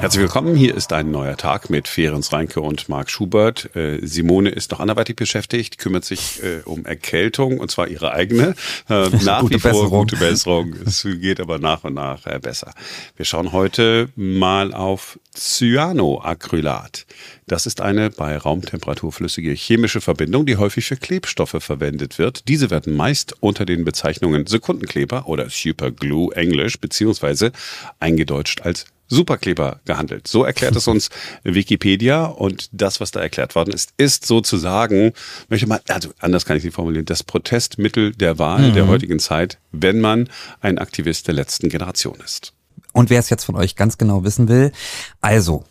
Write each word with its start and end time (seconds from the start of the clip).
Herzlich 0.00 0.22
willkommen. 0.22 0.54
Hier 0.54 0.76
ist 0.76 0.92
ein 0.92 1.10
neuer 1.10 1.36
Tag 1.36 1.70
mit 1.70 1.88
Ferenc 1.88 2.32
Reinke 2.32 2.60
und 2.60 2.88
Marc 2.88 3.10
Schubert. 3.10 3.74
Äh, 3.74 3.98
Simone 4.06 4.50
ist 4.50 4.70
noch 4.70 4.78
anderweitig 4.78 5.16
beschäftigt, 5.16 5.78
kümmert 5.78 6.04
sich 6.04 6.40
äh, 6.40 6.60
um 6.64 6.86
Erkältung 6.86 7.58
und 7.58 7.72
zwar 7.72 7.88
ihre 7.88 8.12
eigene. 8.12 8.54
Äh, 8.88 9.08
nach 9.24 9.40
gute 9.40 9.56
wie 9.56 9.58
vor 9.58 9.72
Besserung. 9.72 9.90
gute 9.90 10.16
Besserung. 10.16 10.74
Es 10.86 11.02
geht 11.02 11.40
aber 11.40 11.58
nach 11.58 11.82
und 11.82 11.94
nach 11.94 12.26
äh, 12.26 12.38
besser. 12.38 12.74
Wir 13.16 13.24
schauen 13.24 13.50
heute 13.50 14.10
mal 14.14 14.72
auf 14.72 15.18
Cyanoacrylat. 15.34 17.04
Das 17.48 17.66
ist 17.66 17.80
eine 17.80 18.10
bei 18.10 18.36
Raumtemperatur 18.36 19.10
flüssige 19.10 19.50
chemische 19.50 20.00
Verbindung, 20.00 20.46
die 20.46 20.58
häufig 20.58 20.86
für 20.86 20.96
Klebstoffe 20.96 21.56
verwendet 21.58 22.18
wird. 22.20 22.46
Diese 22.46 22.70
werden 22.70 22.94
meist 22.94 23.34
unter 23.40 23.66
den 23.66 23.84
Bezeichnungen 23.84 24.46
Sekundenkleber 24.46 25.26
oder 25.26 25.50
Superglue 25.50 26.36
Englisch 26.36 26.78
beziehungsweise 26.78 27.50
eingedeutscht 27.98 28.60
als 28.60 28.86
Superkleber 29.08 29.80
gehandelt. 29.84 30.28
So 30.28 30.44
erklärt 30.44 30.76
es 30.76 30.86
uns 30.86 31.10
Wikipedia 31.42 32.26
und 32.26 32.68
das, 32.72 33.00
was 33.00 33.10
da 33.10 33.20
erklärt 33.20 33.54
worden 33.54 33.72
ist, 33.72 33.92
ist 33.96 34.26
sozusagen, 34.26 35.12
möchte 35.48 35.66
mal, 35.66 35.80
also 35.88 36.10
anders 36.18 36.44
kann 36.44 36.56
ich 36.56 36.64
nicht 36.64 36.74
formulieren, 36.74 37.06
das 37.06 37.22
Protestmittel 37.22 38.12
der 38.12 38.38
Wahl 38.38 38.72
der 38.72 38.86
heutigen 38.86 39.18
Zeit, 39.18 39.58
wenn 39.72 40.00
man 40.00 40.28
ein 40.60 40.78
Aktivist 40.78 41.26
der 41.26 41.34
letzten 41.34 41.68
Generation 41.68 42.18
ist. 42.24 42.52
Und 42.92 43.10
wer 43.10 43.20
es 43.20 43.30
jetzt 43.30 43.44
von 43.44 43.56
euch 43.56 43.76
ganz 43.76 43.98
genau 43.98 44.24
wissen 44.24 44.48
will, 44.48 44.72
also, 45.20 45.64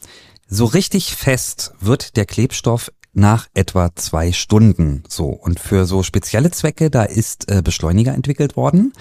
so 0.47 0.65
richtig 0.65 1.15
fest 1.15 1.73
wird 1.79 2.15
der 2.15 2.25
Klebstoff 2.25 2.91
nach 3.17 3.47
etwa 3.53 3.89
zwei 3.95 4.31
Stunden 4.31 5.03
so. 5.07 5.25
Und 5.27 5.59
für 5.59 5.85
so 5.85 6.03
spezielle 6.03 6.51
Zwecke, 6.51 6.89
da 6.89 7.03
ist 7.03 7.51
äh, 7.51 7.61
Beschleuniger 7.61 8.13
entwickelt 8.13 8.55
worden. 8.55 8.93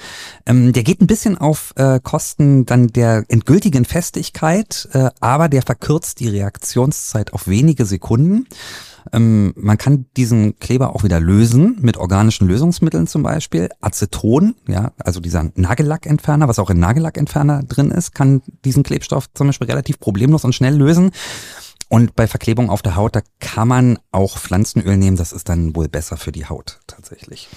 Ähm, 0.47 0.73
der 0.73 0.83
geht 0.83 1.01
ein 1.01 1.06
bisschen 1.06 1.39
auf 1.39 1.73
äh, 1.77 2.01
Kosten 2.02 2.66
dann 2.66 2.89
der 2.89 3.25
endgültigen 3.29 3.84
Festigkeit, 3.84 4.89
äh, 4.92 5.11
aber 5.20 5.48
der 5.48 5.62
verkürzt 5.62 6.20
die 6.20 6.28
Reaktionszeit 6.28 7.33
auf 7.33 7.47
wenige 7.47 7.84
Sekunden. 7.84 8.47
Ähm, 9.12 9.53
man 9.56 9.78
kann 9.78 10.06
diesen 10.17 10.59
Kleber 10.59 10.94
auch 10.94 11.05
wieder 11.05 11.20
lösen 11.20 11.78
mit 11.81 11.97
organischen 11.97 12.48
Lösungsmitteln 12.48 13.06
zum 13.06 13.22
Beispiel. 13.22 13.69
Aceton, 13.81 14.55
ja, 14.67 14.92
also 14.98 15.20
dieser 15.20 15.50
Nagellackentferner, 15.55 16.48
was 16.48 16.59
auch 16.59 16.70
in 16.70 16.81
Nagellackentferner 16.81 17.62
drin 17.62 17.91
ist, 17.91 18.14
kann 18.14 18.42
diesen 18.64 18.83
Klebstoff 18.83 19.33
zum 19.34 19.48
Beispiel 19.48 19.69
relativ 19.69 20.00
problemlos 20.00 20.44
und 20.44 20.55
schnell 20.55 20.75
lösen. 20.75 21.11
Und 21.89 22.17
bei 22.17 22.27
Verklebung 22.27 22.70
auf 22.70 22.83
der 22.83 22.97
Haut, 22.97 23.17
da 23.17 23.23
kann 23.39 23.69
man 23.69 23.98
auch 24.11 24.39
Pflanzenöl 24.39 24.97
nehmen. 24.97 25.17
Das 25.17 25.33
ist 25.33 25.48
dann 25.48 25.77
wohl 25.77 25.89
besser 25.89 26.17
für 26.17 26.33
die 26.33 26.47
Haut 26.47 26.81
tatsächlich. 26.87 27.48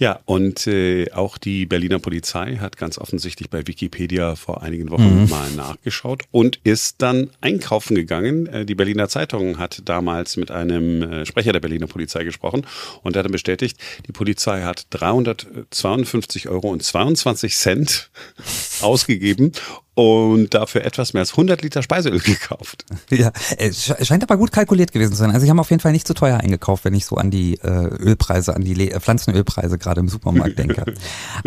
Ja, 0.00 0.18
und 0.24 0.66
äh, 0.66 1.12
auch 1.12 1.36
die 1.36 1.66
Berliner 1.66 1.98
Polizei 1.98 2.56
hat 2.56 2.78
ganz 2.78 2.96
offensichtlich 2.96 3.50
bei 3.50 3.66
Wikipedia 3.66 4.34
vor 4.34 4.62
einigen 4.62 4.90
Wochen 4.90 5.28
mal 5.28 5.50
nachgeschaut 5.50 6.22
und 6.30 6.58
ist 6.64 7.02
dann 7.02 7.28
einkaufen 7.42 7.94
gegangen. 7.94 8.46
Äh, 8.46 8.64
die 8.64 8.74
Berliner 8.74 9.10
Zeitung 9.10 9.58
hat 9.58 9.82
damals 9.84 10.38
mit 10.38 10.50
einem 10.50 11.02
äh, 11.02 11.26
Sprecher 11.26 11.52
der 11.52 11.60
Berliner 11.60 11.86
Polizei 11.86 12.24
gesprochen 12.24 12.66
und 13.02 13.14
hat 13.14 13.26
dann 13.26 13.32
bestätigt, 13.32 13.78
die 14.06 14.12
Polizei 14.12 14.62
hat 14.62 14.86
352 14.88 16.48
Euro 16.48 16.70
und 16.70 16.82
22 16.82 17.54
Cent 17.54 18.10
ausgegeben 18.80 19.52
und 19.94 20.54
dafür 20.54 20.84
etwas 20.84 21.12
mehr 21.12 21.20
als 21.20 21.32
100 21.32 21.62
Liter 21.62 21.82
Speiseöl 21.82 22.18
gekauft. 22.20 22.84
Ja, 23.10 23.32
es 23.58 23.86
sche- 23.88 24.04
scheint 24.04 24.22
aber 24.22 24.36
gut 24.36 24.52
kalkuliert 24.52 24.92
gewesen 24.92 25.12
zu 25.12 25.18
sein. 25.18 25.30
Also 25.30 25.44
sie 25.44 25.50
haben 25.50 25.58
auf 25.60 25.70
jeden 25.70 25.80
Fall 25.80 25.92
nicht 25.92 26.06
zu 26.06 26.14
teuer 26.14 26.38
eingekauft, 26.38 26.84
wenn 26.84 26.94
ich 26.94 27.04
so 27.04 27.16
an 27.16 27.30
die 27.30 27.54
äh, 27.56 27.68
Ölpreise, 27.68 28.54
an 28.54 28.62
die 28.62 28.74
Le 28.74 28.90
äh, 28.92 29.00
Pflanzenölpreise 29.00 29.78
gerade 29.78 30.00
im 30.00 30.08
Supermarkt 30.08 30.58
denke. 30.58 30.84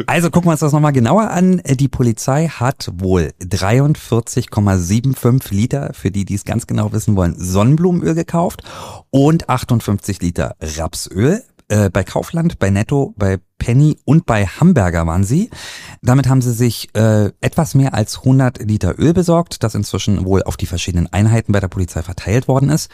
Also 0.07 0.29
gucken 0.29 0.47
wir 0.47 0.51
uns 0.51 0.59
das 0.59 0.73
nochmal 0.73 0.91
genauer 0.93 1.29
an. 1.31 1.61
Die 1.65 1.87
Polizei 1.87 2.47
hat 2.47 2.89
wohl 2.95 3.31
43,75 3.41 5.53
Liter, 5.53 5.91
für 5.93 6.11
die, 6.11 6.25
die 6.25 6.35
es 6.35 6.45
ganz 6.45 6.67
genau 6.67 6.91
wissen 6.91 7.15
wollen, 7.15 7.35
Sonnenblumenöl 7.37 8.15
gekauft 8.15 8.63
und 9.09 9.49
58 9.49 10.21
Liter 10.21 10.55
Rapsöl. 10.61 11.43
Äh, 11.67 11.89
bei 11.89 12.03
Kaufland, 12.03 12.59
bei 12.59 12.69
Netto, 12.69 13.13
bei 13.17 13.39
Penny 13.57 13.97
und 14.05 14.25
bei 14.25 14.45
Hamburger 14.45 15.07
waren 15.07 15.23
sie. 15.23 15.49
Damit 16.01 16.27
haben 16.27 16.41
sie 16.41 16.53
sich 16.53 16.89
äh, 16.95 17.31
etwas 17.41 17.75
mehr 17.75 17.93
als 17.93 18.19
100 18.19 18.59
Liter 18.63 18.99
Öl 18.99 19.13
besorgt, 19.13 19.63
das 19.63 19.75
inzwischen 19.75 20.25
wohl 20.25 20.43
auf 20.43 20.57
die 20.57 20.65
verschiedenen 20.65 21.11
Einheiten 21.11 21.53
bei 21.53 21.59
der 21.59 21.69
Polizei 21.69 22.01
verteilt 22.01 22.47
worden 22.47 22.69
ist. 22.69 22.89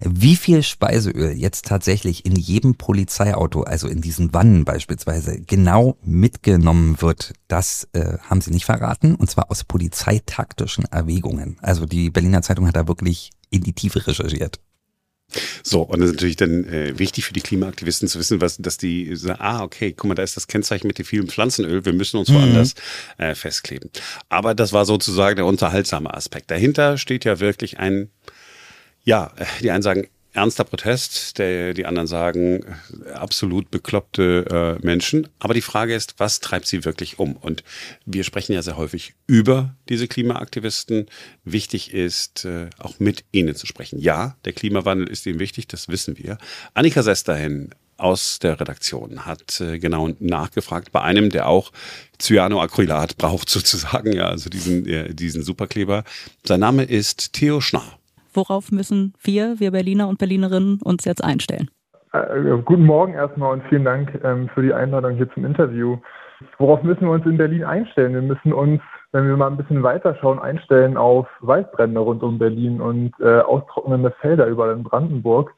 Wie 0.00 0.36
viel 0.36 0.62
Speiseöl 0.62 1.32
jetzt 1.32 1.66
tatsächlich 1.66 2.26
in 2.26 2.36
jedem 2.36 2.74
Polizeiauto, 2.74 3.62
also 3.62 3.88
in 3.88 4.00
diesen 4.00 4.34
Wannen 4.34 4.64
beispielsweise, 4.64 5.40
genau 5.40 5.96
mitgenommen 6.02 7.00
wird, 7.00 7.32
das 7.48 7.88
äh, 7.92 8.18
haben 8.18 8.40
sie 8.40 8.50
nicht 8.50 8.64
verraten, 8.64 9.14
und 9.14 9.30
zwar 9.30 9.50
aus 9.50 9.64
polizeitaktischen 9.64 10.84
Erwägungen. 10.86 11.56
Also 11.62 11.86
die 11.86 12.10
Berliner 12.10 12.42
Zeitung 12.42 12.66
hat 12.66 12.76
da 12.76 12.86
wirklich 12.88 13.30
in 13.50 13.62
die 13.62 13.72
Tiefe 13.72 14.06
recherchiert. 14.06 14.60
So, 15.66 15.80
und 15.80 16.00
das 16.00 16.10
ist 16.10 16.16
natürlich 16.16 16.36
dann 16.36 16.64
äh, 16.64 16.98
wichtig 16.98 17.24
für 17.24 17.32
die 17.32 17.40
Klimaaktivisten 17.40 18.06
zu 18.06 18.18
wissen, 18.18 18.42
was, 18.42 18.58
dass 18.58 18.76
die 18.76 19.16
sagen, 19.16 19.40
ah, 19.40 19.62
okay, 19.62 19.92
guck 19.92 20.08
mal, 20.08 20.14
da 20.14 20.22
ist 20.22 20.36
das 20.36 20.46
Kennzeichen 20.46 20.86
mit 20.86 20.98
dem 20.98 21.06
vielen 21.06 21.26
Pflanzenöl, 21.26 21.86
wir 21.86 21.94
müssen 21.94 22.18
uns 22.18 22.30
woanders 22.32 22.74
äh, 23.16 23.34
festkleben. 23.34 23.88
Aber 24.28 24.54
das 24.54 24.74
war 24.74 24.84
sozusagen 24.84 25.36
der 25.36 25.46
unterhaltsame 25.46 26.12
Aspekt. 26.12 26.50
Dahinter 26.50 26.98
steht 26.98 27.24
ja 27.24 27.40
wirklich 27.40 27.78
ein, 27.78 28.10
ja, 29.04 29.32
die 29.62 29.70
einen 29.70 29.82
sagen, 29.82 30.06
ernster 30.34 30.64
Protest, 30.64 31.38
der, 31.38 31.74
die 31.74 31.86
anderen 31.86 32.06
sagen, 32.06 32.64
absolut 33.14 33.70
bekloppte 33.70 34.78
äh, 34.82 34.84
Menschen. 34.84 35.28
Aber 35.38 35.54
die 35.54 35.62
Frage 35.62 35.94
ist, 35.94 36.16
was 36.18 36.40
treibt 36.40 36.66
sie 36.66 36.84
wirklich 36.84 37.18
um? 37.18 37.36
Und 37.36 37.64
wir 38.04 38.24
sprechen 38.24 38.52
ja 38.52 38.62
sehr 38.62 38.76
häufig 38.76 39.14
über 39.26 39.74
diese 39.88 40.08
Klimaaktivisten. 40.08 41.06
Wichtig 41.44 41.94
ist, 41.94 42.44
äh, 42.44 42.68
auch 42.78 42.98
mit 42.98 43.24
ihnen 43.32 43.54
zu 43.54 43.66
sprechen. 43.66 44.00
Ja, 44.00 44.36
der 44.44 44.52
Klimawandel 44.52 45.08
ist 45.08 45.24
ihnen 45.26 45.38
wichtig, 45.38 45.68
das 45.68 45.88
wissen 45.88 46.18
wir. 46.18 46.36
Annika 46.74 47.02
Sesterhin 47.02 47.70
aus 47.96 48.40
der 48.40 48.60
Redaktion 48.60 49.24
hat 49.24 49.60
äh, 49.60 49.78
genau 49.78 50.10
nachgefragt 50.18 50.90
bei 50.90 51.00
einem, 51.00 51.30
der 51.30 51.48
auch 51.48 51.70
Cyanoacrylat 52.18 53.16
braucht 53.18 53.48
sozusagen, 53.50 54.12
ja, 54.12 54.26
also 54.28 54.50
diesen, 54.50 54.86
äh, 54.86 55.14
diesen 55.14 55.44
Superkleber. 55.44 56.04
Sein 56.44 56.60
Name 56.60 56.82
ist 56.82 57.32
Theo 57.32 57.60
Schnarr. 57.60 57.98
Worauf 58.34 58.72
müssen 58.72 59.14
wir, 59.22 59.60
wir 59.60 59.70
Berliner 59.70 60.08
und 60.08 60.18
Berlinerinnen, 60.18 60.80
uns 60.82 61.04
jetzt 61.04 61.22
einstellen? 61.22 61.70
Äh, 62.12 62.58
guten 62.64 62.84
Morgen 62.84 63.14
erstmal 63.14 63.52
und 63.52 63.62
vielen 63.68 63.84
Dank 63.84 64.20
ähm, 64.24 64.48
für 64.54 64.62
die 64.62 64.74
Einladung 64.74 65.16
hier 65.16 65.30
zum 65.32 65.44
Interview. 65.44 65.98
Worauf 66.58 66.82
müssen 66.82 67.02
wir 67.02 67.10
uns 67.10 67.26
in 67.26 67.36
Berlin 67.36 67.64
einstellen? 67.64 68.14
Wir 68.14 68.22
müssen 68.22 68.52
uns, 68.52 68.80
wenn 69.12 69.26
wir 69.26 69.36
mal 69.36 69.46
ein 69.46 69.56
bisschen 69.56 69.82
weiterschauen, 69.82 70.38
einstellen 70.38 70.96
auf 70.96 71.26
Waldbrände 71.40 72.00
rund 72.00 72.22
um 72.22 72.38
Berlin 72.38 72.80
und 72.80 73.12
äh, 73.20 73.38
austrocknende 73.38 74.12
Felder 74.20 74.46
überall 74.46 74.76
in 74.76 74.82
Brandenburg. 74.82 75.54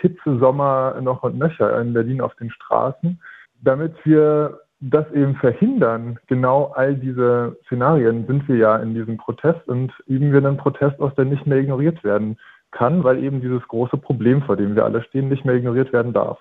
Hitzesommer 0.00 0.98
noch 1.00 1.22
und 1.22 1.38
nöcher 1.38 1.80
in 1.80 1.92
Berlin 1.92 2.20
auf 2.20 2.34
den 2.36 2.50
Straßen. 2.50 3.20
Damit 3.62 3.94
wir 4.04 4.60
das 4.80 5.10
eben 5.12 5.36
verhindern, 5.36 6.18
genau 6.26 6.72
all 6.74 6.96
diese 6.96 7.56
Szenarien, 7.66 8.26
sind 8.26 8.46
wir 8.48 8.56
ja 8.56 8.76
in 8.76 8.94
diesem 8.94 9.16
Protest 9.16 9.66
und 9.68 9.92
üben 10.06 10.32
wir 10.32 10.38
einen 10.38 10.58
Protest 10.58 11.00
aus, 11.00 11.14
der 11.14 11.24
nicht 11.24 11.46
mehr 11.46 11.58
ignoriert 11.58 12.04
werden 12.04 12.38
kann, 12.72 13.02
weil 13.04 13.22
eben 13.22 13.40
dieses 13.40 13.66
große 13.68 13.96
Problem, 13.96 14.42
vor 14.42 14.56
dem 14.56 14.74
wir 14.74 14.84
alle 14.84 15.02
stehen, 15.04 15.28
nicht 15.28 15.44
mehr 15.44 15.54
ignoriert 15.54 15.92
werden 15.92 16.12
darf. 16.12 16.38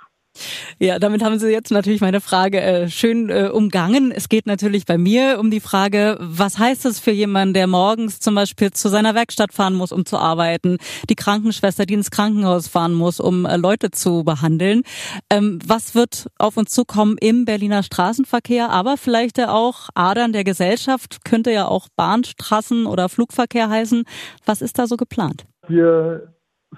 Ja, 0.79 0.99
damit 0.99 1.23
haben 1.23 1.39
Sie 1.39 1.49
jetzt 1.49 1.71
natürlich 1.71 2.01
meine 2.01 2.21
Frage 2.21 2.61
äh, 2.61 2.89
schön 2.89 3.29
äh, 3.29 3.49
umgangen. 3.51 4.11
Es 4.11 4.29
geht 4.29 4.45
natürlich 4.45 4.85
bei 4.85 4.97
mir 4.97 5.37
um 5.39 5.49
die 5.49 5.59
Frage, 5.59 6.17
was 6.19 6.59
heißt 6.59 6.85
es 6.85 6.99
für 6.99 7.11
jemanden, 7.11 7.53
der 7.53 7.67
morgens 7.67 8.19
zum 8.19 8.35
Beispiel 8.35 8.71
zu 8.71 8.89
seiner 8.89 9.15
Werkstatt 9.15 9.53
fahren 9.53 9.75
muss, 9.75 9.91
um 9.91 10.05
zu 10.05 10.17
arbeiten, 10.17 10.77
die 11.09 11.15
Krankenschwester, 11.15 11.85
die 11.85 11.93
ins 11.93 12.11
Krankenhaus 12.11 12.67
fahren 12.67 12.93
muss, 12.93 13.19
um 13.19 13.45
äh, 13.45 13.57
Leute 13.57 13.91
zu 13.91 14.23
behandeln. 14.23 14.83
Ähm, 15.29 15.59
was 15.65 15.95
wird 15.95 16.27
auf 16.37 16.57
uns 16.57 16.71
zukommen 16.71 17.17
im 17.19 17.45
Berliner 17.45 17.83
Straßenverkehr, 17.83 18.69
aber 18.69 18.97
vielleicht 18.97 19.39
auch 19.39 19.89
Adern 19.95 20.33
der 20.33 20.43
Gesellschaft, 20.43 21.25
könnte 21.25 21.51
ja 21.51 21.67
auch 21.67 21.87
Bahnstraßen 21.95 22.85
oder 22.85 23.09
Flugverkehr 23.09 23.69
heißen. 23.69 24.03
Was 24.45 24.61
ist 24.61 24.79
da 24.79 24.87
so 24.87 24.97
geplant? 24.97 25.45
Wir 25.67 26.33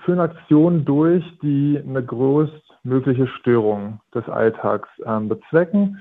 führen 0.06 0.19
Aktionen 0.19 0.86
durch, 0.86 1.24
die 1.42 1.80
eine 1.86 2.03
größtmögliche 2.88 3.28
Störung 3.39 4.00
des 4.13 4.28
Alltags 4.30 4.89
ähm, 5.06 5.30
bezwecken. 5.30 5.98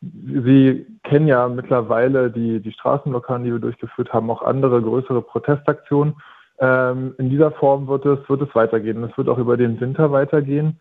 Sie 0.00 0.86
kennen 1.02 1.26
ja 1.26 1.48
mittlerweile 1.48 2.30
die, 2.30 2.60
die 2.60 2.72
Straßenblockaden, 2.72 3.44
die 3.44 3.52
wir 3.52 3.58
durchgeführt 3.58 4.12
haben, 4.12 4.30
auch 4.30 4.42
andere 4.42 4.80
größere 4.80 5.22
Protestaktionen. 5.22 6.14
Ähm, 6.60 7.14
in 7.18 7.30
dieser 7.30 7.50
Form 7.50 7.88
wird 7.88 8.06
es, 8.06 8.28
wird 8.28 8.42
es 8.42 8.54
weitergehen. 8.54 9.02
Es 9.02 9.16
wird 9.18 9.28
auch 9.28 9.38
über 9.38 9.56
den 9.56 9.80
Winter 9.80 10.12
weitergehen. 10.12 10.78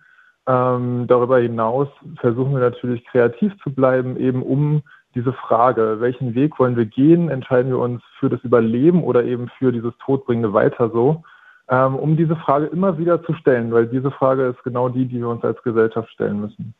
Ähm, 0.48 1.06
darüber 1.08 1.40
hinaus 1.40 1.88
versuchen 2.20 2.54
wir 2.54 2.60
natürlich 2.60 3.04
kreativ 3.06 3.54
zu 3.64 3.74
bleiben, 3.74 4.18
eben 4.18 4.44
um 4.44 4.84
diese 5.16 5.34
Frage, 5.34 5.98
welchen 6.00 6.36
Weg 6.36 6.60
wollen 6.60 6.78
wir 6.78 6.86
gehen, 6.86 7.30
entscheiden 7.30 7.72
wir 7.72 7.80
uns 7.80 8.04
für 8.20 8.30
das 8.30 8.42
Überleben 8.44 9.04
oder 9.04 9.24
eben 9.24 9.50
für 9.58 9.72
dieses 9.72 9.94
todbringende 10.06 10.54
Weiter 10.54 10.92
so, 10.92 11.24
ähm, 11.70 11.96
um 11.96 12.18
diese 12.18 12.36
Frage 12.36 12.68
immer 12.68 12.98
wieder 12.98 13.24
zu 13.24 13.34
stellen, 13.34 13.72
weil 13.72 13.88
diese 13.88 14.12
Frage 14.12 14.48
ist 14.48 14.64
genau 14.64 14.90
die, 14.90 15.06
die 15.06 15.20
wir 15.20 15.30
uns 15.30 15.44
als 15.44 15.62
Gesellschaft 15.64 16.10
stellen 16.12 16.42
müssen. 16.42 16.74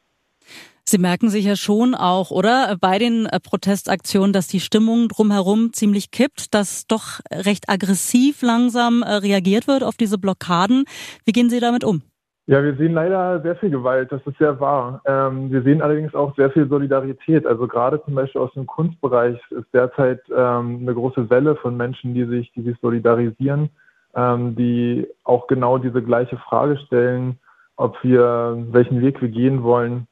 Sie 0.90 1.00
merken 1.00 1.30
sich 1.30 1.44
ja 1.44 1.58
schon 1.58 1.96
auch, 1.96 2.32
oder? 2.32 2.78
Bei 2.80 2.98
den 2.98 3.26
äh, 3.26 3.42
Protestaktionen, 3.42 4.32
dass 4.32 4.48
die 4.48 4.62
Stimmung 4.62 5.10
drumherum 5.10 5.74
ziemlich 5.74 6.12
kippt, 6.12 6.54
dass 6.54 6.88
doch 6.88 7.20
recht 7.30 7.70
aggressiv 7.70 8.42
langsam 8.42 9.02
äh, 9.02 9.16
reagiert 9.16 9.68
wird 9.68 9.84
auf 9.84 9.98
diese 9.98 10.18
Blockaden. 10.18 10.86
Wie 11.26 11.34
gehen 11.34 11.50
Sie 11.50 11.60
damit 11.60 11.84
um? 11.84 12.04
Ja, 12.46 12.64
wir 12.64 12.78
sehen 12.78 12.94
leider 12.94 13.42
sehr 13.42 13.58
viel 13.58 13.70
Gewalt, 13.70 14.10
das 14.14 14.22
ist 14.26 14.38
sehr 14.38 14.58
wahr. 14.62 15.02
Ähm, 15.04 15.52
wir 15.52 15.62
sehen 15.64 15.82
allerdings 15.82 16.16
auch 16.16 16.34
sehr 16.38 16.50
viel 16.52 16.70
Solidarität. 16.70 17.46
Also 17.46 17.68
gerade 17.68 18.02
zum 18.06 18.16
Beispiel 18.16 18.40
aus 18.40 18.54
dem 18.54 18.66
Kunstbereich 18.66 19.38
ist 19.50 19.68
derzeit 19.74 20.22
ähm, 20.30 20.80
eine 20.84 20.94
große 20.94 21.30
Welle 21.30 21.58
von 21.58 21.76
Menschen, 21.76 22.14
die 22.14 22.24
sich, 22.24 22.50
die 22.54 22.62
sich 22.62 22.78
solidarisieren, 22.82 23.70
ähm, 24.16 24.56
die 24.56 25.08
auch 25.24 25.48
genau 25.48 25.78
diese 25.78 26.02
gleiche 26.02 26.38
Frage 26.38 26.78
stellen, 26.78 27.40
ob 27.76 28.04
wir, 28.04 28.58
welchen 28.72 29.02
Weg 29.02 29.22
wir 29.22 29.30
gehen 29.30 29.64
wollen. 29.64 30.08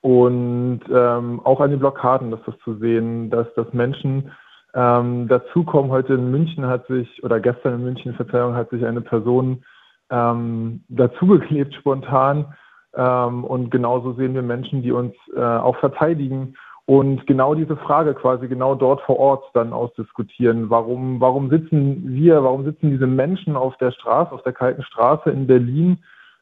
Und 0.00 0.80
ähm, 0.92 1.40
auch 1.44 1.60
an 1.60 1.70
den 1.70 1.78
Blockaden 1.78 2.32
ist 2.32 2.46
das 2.46 2.58
zu 2.64 2.76
sehen, 2.76 3.30
dass, 3.30 3.52
dass 3.54 3.72
Menschen 3.72 4.30
ähm, 4.74 5.28
dazukommen. 5.28 5.90
Heute 5.90 6.14
in 6.14 6.30
München 6.30 6.66
hat 6.66 6.86
sich, 6.86 7.22
oder 7.24 7.40
gestern 7.40 7.74
in 7.74 7.84
München, 7.84 8.14
Verzeihung, 8.14 8.54
hat 8.54 8.70
sich 8.70 8.84
eine 8.84 9.00
Person 9.00 9.64
ähm, 10.10 10.84
dazugeklebt 10.88 11.74
spontan. 11.74 12.54
Ähm, 12.94 13.44
und 13.44 13.70
genauso 13.70 14.14
sehen 14.14 14.34
wir 14.34 14.42
Menschen, 14.42 14.82
die 14.82 14.92
uns 14.92 15.14
äh, 15.34 15.40
auch 15.40 15.76
verteidigen 15.76 16.56
und 16.86 17.26
genau 17.26 17.56
diese 17.56 17.76
Frage 17.76 18.14
quasi 18.14 18.46
genau 18.46 18.76
dort 18.76 19.02
vor 19.02 19.18
Ort 19.18 19.50
dann 19.54 19.72
ausdiskutieren. 19.72 20.70
Warum, 20.70 21.20
warum 21.20 21.50
sitzen 21.50 22.14
wir, 22.14 22.44
warum 22.44 22.64
sitzen 22.64 22.90
diese 22.90 23.08
Menschen 23.08 23.56
auf 23.56 23.76
der 23.78 23.90
Straße, 23.90 24.30
auf 24.32 24.42
der 24.44 24.52
kalten 24.52 24.84
Straße 24.84 25.30
in 25.30 25.48
Berlin, 25.48 25.98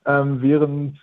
ähm, 0.06 0.42
während, 0.42 0.98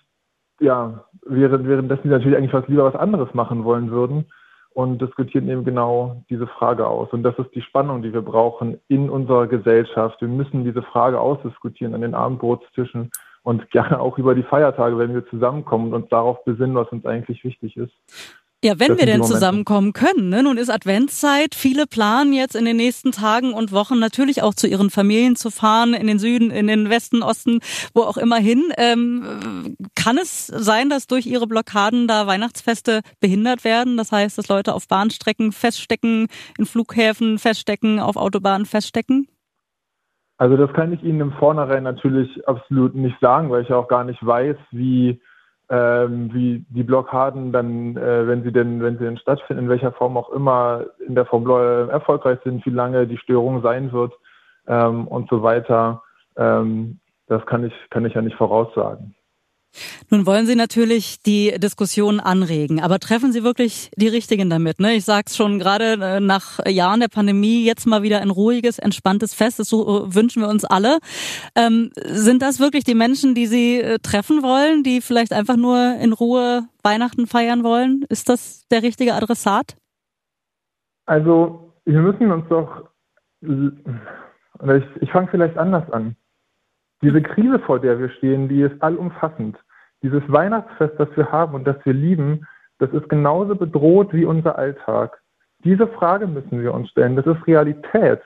ja, 0.60 1.06
während, 1.26 1.68
währenddessen 1.68 2.04
sie 2.04 2.10
natürlich 2.10 2.38
eigentlich 2.38 2.54
was 2.54 2.68
lieber 2.68 2.86
was 2.86 2.96
anderes 2.96 3.34
machen 3.34 3.64
wollen 3.64 3.90
würden 3.90 4.26
und 4.74 5.02
diskutieren 5.02 5.50
eben 5.50 5.66
genau 5.66 6.24
diese 6.30 6.46
Frage 6.46 6.86
aus. 6.86 7.12
Und 7.12 7.24
das 7.24 7.38
ist 7.40 7.54
die 7.56 7.64
Spannung, 7.64 8.04
die 8.04 8.14
wir 8.14 8.22
brauchen 8.22 8.80
in 8.90 9.10
unserer 9.10 9.48
Gesellschaft. 9.48 10.22
Wir 10.22 10.28
müssen 10.28 10.64
diese 10.64 10.84
Frage 10.84 11.20
ausdiskutieren 11.20 11.96
an 11.96 12.02
den 12.02 12.14
Abendbrotstischen 12.14 13.10
und 13.42 13.72
gerne 13.72 14.00
auch 14.00 14.20
über 14.20 14.36
die 14.36 14.44
Feiertage, 14.44 15.00
wenn 15.00 15.16
wir 15.16 15.26
zusammenkommen 15.28 15.88
und 15.88 16.04
uns 16.04 16.10
darauf 16.10 16.44
besinnen, 16.46 16.76
was 16.76 16.90
uns 16.90 17.08
eigentlich 17.08 17.44
wichtig 17.44 17.76
ist. 17.76 17.94
Ja, 18.64 18.80
wenn 18.80 19.00
wir 19.00 19.08
denn 19.08 19.24
zusammenkommen 19.24 19.92
können. 19.92 20.30
Ne? 20.30 20.44
Nun 20.44 20.58
ist 20.60 20.70
Adventszeit. 20.70 21.56
Viele 21.56 21.88
planen 21.88 22.32
jetzt 22.32 22.56
in 22.56 22.64
den 22.64 22.78
nächsten 22.78 23.12
Tagen 23.12 23.54
und 23.54 23.72
Wochen 23.72 23.98
natürlich 23.98 24.44
auch 24.44 24.54
zu 24.54 24.68
ihren 24.68 24.92
Familien 24.92 25.36
zu 25.36 25.50
fahren, 25.50 25.96
in 25.96 26.06
den 26.06 26.20
Süden, 26.20 26.52
in 26.52 26.68
den 26.68 26.92
Westen, 26.92 27.24
Osten, 27.24 27.60
wo 27.96 28.02
auch 28.02 28.18
immer 28.18 28.38
hin. 28.38 28.72
Ähm, 28.78 29.76
kann 29.96 30.20
es 30.20 30.46
sein, 30.46 30.90
dass 30.90 31.08
durch 31.08 31.26
ihre 31.26 31.48
Blockaden 31.48 32.08
da 32.08 32.28
Weihnachtsfeste 32.28 33.02
behindert 33.20 33.64
werden? 33.64 33.98
Das 33.98 34.12
heißt, 34.12 34.38
dass 34.38 34.48
Leute 34.48 34.76
auf 34.76 34.88
Bahnstrecken 34.88 35.52
feststecken, 35.54 36.28
in 36.60 36.66
Flughäfen 36.68 37.40
feststecken, 37.40 38.00
auf 38.00 38.16
Autobahnen 38.16 38.68
feststecken? 38.68 39.28
Also 40.38 40.56
das 40.56 40.72
kann 40.74 40.94
ich 40.94 41.02
Ihnen 41.02 41.22
im 41.22 41.34
Vornherein 41.34 41.84
natürlich 41.84 42.48
absolut 42.48 42.94
nicht 42.94 43.20
sagen, 43.22 43.50
weil 43.50 43.64
ich 43.64 43.72
auch 43.74 43.88
gar 43.88 44.04
nicht 44.04 44.24
weiß, 44.24 44.58
wie 44.70 45.20
ähm, 45.72 46.34
wie 46.34 46.66
die 46.70 46.84
Blockaden 46.84 47.54
dann, 47.54 47.96
äh, 47.96 48.28
wenn 48.28 48.44
sie 48.44 48.52
denn, 48.52 48.84
wenn 48.84 48.98
sie 48.98 49.06
denn 49.06 49.18
stattfinden, 49.18 49.64
in 49.64 49.70
welcher 49.70 49.94
Form 49.94 50.18
auch 50.18 50.30
immer 50.30 50.84
in 51.08 51.16
der 51.16 51.26
Form 51.26 51.50
äh, 51.50 51.88
erfolgreich 51.90 52.40
sind, 52.44 52.66
wie 52.66 52.72
lange 52.72 53.08
die 53.08 53.18
Störung 53.18 53.62
sein 53.62 53.94
wird 53.94 54.12
ähm, 54.68 55.08
und 55.08 55.30
so 55.30 55.42
weiter. 55.44 56.04
Ähm, 56.36 57.00
das 57.28 57.46
kann 57.46 57.64
ich, 57.64 57.74
kann 57.90 58.06
ich 58.06 58.14
ja 58.14 58.22
nicht 58.22 58.36
voraussagen. 58.36 59.16
Nun 60.10 60.26
wollen 60.26 60.46
Sie 60.46 60.56
natürlich 60.56 61.22
die 61.22 61.56
Diskussion 61.58 62.20
anregen, 62.20 62.82
aber 62.82 63.00
treffen 63.00 63.32
Sie 63.32 63.44
wirklich 63.44 63.92
die 63.96 64.08
Richtigen 64.08 64.50
damit? 64.50 64.80
Ne? 64.80 64.94
Ich 64.94 65.06
sage 65.06 65.26
es 65.28 65.38
schon 65.38 65.60
gerade 65.60 65.94
äh, 65.94 66.20
nach 66.20 66.60
Jahren 66.68 67.00
der 67.00 67.08
Pandemie, 67.08 67.64
jetzt 67.66 67.88
mal 67.88 68.04
wieder 68.04 68.22
ein 68.22 68.30
ruhiges, 68.30 68.80
entspanntes 68.80 69.34
Fest, 69.34 69.60
das 69.60 69.70
so 69.70 70.06
äh, 70.06 70.16
wünschen 70.16 70.42
wir 70.42 70.50
uns 70.50 70.66
alle. 70.66 71.00
Ähm, 71.56 71.92
sind 71.96 72.42
das 72.42 72.60
wirklich 72.60 72.84
die 72.84 72.96
Menschen, 72.96 73.36
die 73.36 73.48
Sie 73.48 73.80
äh, 73.80 74.00
treffen 74.00 74.44
wollen, 74.44 74.84
die 74.84 75.02
vielleicht 75.02 75.34
einfach 75.34 75.58
nur 75.58 75.96
in 76.00 76.14
Ruhe 76.14 76.68
Weihnachten 76.84 77.28
feiern 77.28 77.64
wollen? 77.64 78.06
Ist 78.10 78.30
das 78.30 78.68
der 78.70 78.84
richtige 78.84 79.14
Adressat? 79.14 79.78
Also 81.06 81.74
wir 81.86 82.00
müssen 82.00 82.32
uns 82.32 82.46
doch, 82.50 82.90
ich, 83.42 84.84
ich 85.02 85.12
fange 85.12 85.28
vielleicht 85.30 85.58
anders 85.58 85.90
an. 85.92 86.16
Diese 87.02 87.22
Krise, 87.22 87.60
vor 87.60 87.80
der 87.80 88.00
wir 88.00 88.10
stehen, 88.10 88.48
die 88.48 88.62
ist 88.62 88.82
allumfassend. 88.82 89.58
Dieses 90.04 90.24
Weihnachtsfest, 90.28 91.00
das 91.00 91.10
wir 91.16 91.32
haben 91.32 91.56
und 91.56 91.66
das 91.66 91.78
wir 91.84 91.94
lieben, 91.94 92.48
das 92.80 92.92
ist 92.92 93.10
genauso 93.10 93.56
bedroht 93.56 94.14
wie 94.14 94.26
unser 94.26 94.58
Alltag. 94.58 95.22
Diese 95.64 95.88
Frage 95.88 96.28
müssen 96.28 96.62
wir 96.62 96.74
uns 96.74 96.90
stellen. 96.90 97.16
Das 97.16 97.26
ist 97.26 97.46
Realität. 97.48 98.22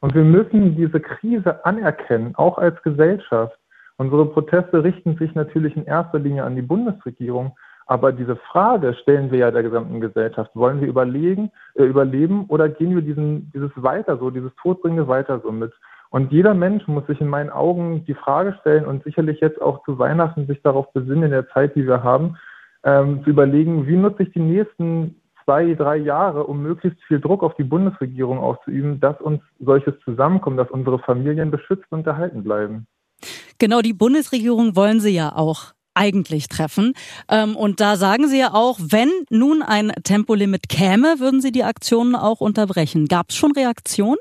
Und 0.00 0.14
wir 0.14 0.24
müssen 0.24 0.76
diese 0.76 1.00
Krise 1.00 1.64
anerkennen, 1.64 2.34
auch 2.36 2.58
als 2.58 2.80
Gesellschaft. 2.82 3.58
Unsere 3.96 4.26
Proteste 4.26 4.84
richten 4.84 5.16
sich 5.16 5.34
natürlich 5.34 5.76
in 5.76 5.84
erster 5.84 6.18
Linie 6.18 6.44
an 6.44 6.54
die 6.54 6.62
Bundesregierung. 6.62 7.56
Aber 7.86 8.12
diese 8.12 8.36
Frage 8.36 8.94
stellen 8.94 9.30
wir 9.30 9.38
ja 9.38 9.50
der 9.50 9.62
gesamten 9.62 10.00
Gesellschaft. 10.00 10.50
Wollen 10.54 10.80
wir 10.80 10.88
überlegen, 10.88 11.50
äh, 11.74 11.84
überleben 11.84 12.44
oder 12.48 12.68
gehen 12.68 12.94
wir 12.94 13.02
diesen, 13.02 13.50
dieses 13.52 13.70
weiter 13.76 14.18
so, 14.18 14.30
dieses 14.30 14.54
Todbringende 14.56 15.08
weiter 15.08 15.40
so 15.40 15.50
mit? 15.50 15.72
Und 16.10 16.32
jeder 16.32 16.54
Mensch 16.54 16.86
muss 16.86 17.06
sich 17.06 17.20
in 17.20 17.28
meinen 17.28 17.50
Augen 17.50 18.04
die 18.06 18.14
Frage 18.14 18.56
stellen 18.60 18.86
und 18.86 19.04
sicherlich 19.04 19.40
jetzt 19.40 19.60
auch 19.60 19.84
zu 19.84 19.98
Weihnachten 19.98 20.46
sich 20.46 20.62
darauf 20.62 20.92
besinnen, 20.92 21.24
in 21.24 21.30
der 21.30 21.48
Zeit, 21.50 21.76
die 21.76 21.86
wir 21.86 22.02
haben, 22.02 22.36
ähm, 22.84 23.22
zu 23.24 23.30
überlegen, 23.30 23.86
wie 23.86 23.96
nutze 23.96 24.22
ich 24.22 24.32
die 24.32 24.40
nächsten 24.40 25.20
zwei, 25.44 25.74
drei 25.74 25.96
Jahre, 25.96 26.44
um 26.44 26.62
möglichst 26.62 27.02
viel 27.04 27.20
Druck 27.20 27.42
auf 27.42 27.54
die 27.56 27.64
Bundesregierung 27.64 28.38
auszuüben, 28.38 29.00
dass 29.00 29.20
uns 29.20 29.40
solches 29.60 29.94
zusammenkommt, 30.04 30.58
dass 30.58 30.70
unsere 30.70 30.98
Familien 30.98 31.50
beschützt 31.50 31.90
und 31.90 32.06
erhalten 32.06 32.44
bleiben. 32.44 32.86
Genau, 33.58 33.80
die 33.80 33.94
Bundesregierung 33.94 34.76
wollen 34.76 35.00
Sie 35.00 35.14
ja 35.14 35.34
auch 35.34 35.72
eigentlich 35.94 36.48
treffen. 36.48 36.92
Ähm, 37.28 37.56
und 37.56 37.80
da 37.80 37.96
sagen 37.96 38.28
Sie 38.28 38.38
ja 38.38 38.54
auch, 38.54 38.78
wenn 38.78 39.10
nun 39.30 39.62
ein 39.62 39.92
Tempolimit 40.04 40.68
käme, 40.68 41.18
würden 41.18 41.40
Sie 41.40 41.50
die 41.50 41.64
Aktionen 41.64 42.14
auch 42.14 42.40
unterbrechen. 42.40 43.06
Gab 43.06 43.30
es 43.30 43.36
schon 43.36 43.52
Reaktionen? 43.52 44.18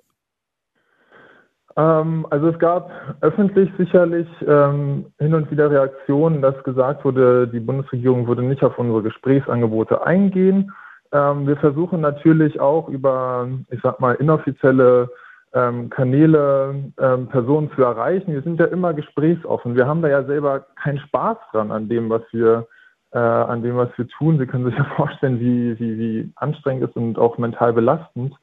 Ähm, 1.77 2.25
also 2.31 2.47
es 2.47 2.59
gab 2.59 2.91
öffentlich 3.21 3.69
sicherlich 3.77 4.27
ähm, 4.45 5.05
hin 5.19 5.35
und 5.35 5.49
wieder 5.51 5.69
Reaktionen, 5.69 6.41
dass 6.41 6.61
gesagt 6.63 7.05
wurde, 7.05 7.47
die 7.47 7.59
Bundesregierung 7.59 8.27
würde 8.27 8.41
nicht 8.41 8.63
auf 8.63 8.77
unsere 8.79 9.03
Gesprächsangebote 9.03 10.05
eingehen. 10.05 10.71
Ähm, 11.13 11.47
wir 11.47 11.55
versuchen 11.57 12.01
natürlich 12.01 12.59
auch 12.59 12.89
über, 12.89 13.47
ich 13.69 13.79
sag 13.81 13.99
mal, 13.99 14.15
inoffizielle 14.15 15.09
ähm, 15.53 15.89
Kanäle 15.89 16.91
ähm, 16.99 17.27
Personen 17.27 17.71
zu 17.75 17.83
erreichen. 17.83 18.33
Wir 18.33 18.41
sind 18.41 18.59
ja 18.59 18.65
immer 18.65 18.93
gesprächsoffen. 18.93 19.75
Wir 19.75 19.87
haben 19.87 20.01
da 20.01 20.09
ja 20.09 20.23
selber 20.23 20.65
keinen 20.81 20.99
Spaß 20.99 21.37
dran 21.51 21.71
an 21.71 21.87
dem, 21.87 22.09
was 22.09 22.23
wir 22.31 22.67
äh, 23.11 23.19
an 23.19 23.61
dem, 23.61 23.77
was 23.77 23.89
wir 23.97 24.07
tun. 24.07 24.39
Sie 24.39 24.47
können 24.47 24.65
sich 24.65 24.75
ja 24.75 24.83
vorstellen, 24.95 25.39
wie, 25.39 25.79
wie, 25.79 25.97
wie 25.97 26.31
anstrengend 26.35 26.89
ist 26.89 26.95
und 26.95 27.17
auch 27.17 27.37
mental 27.37 27.71
belastend. 27.71 28.35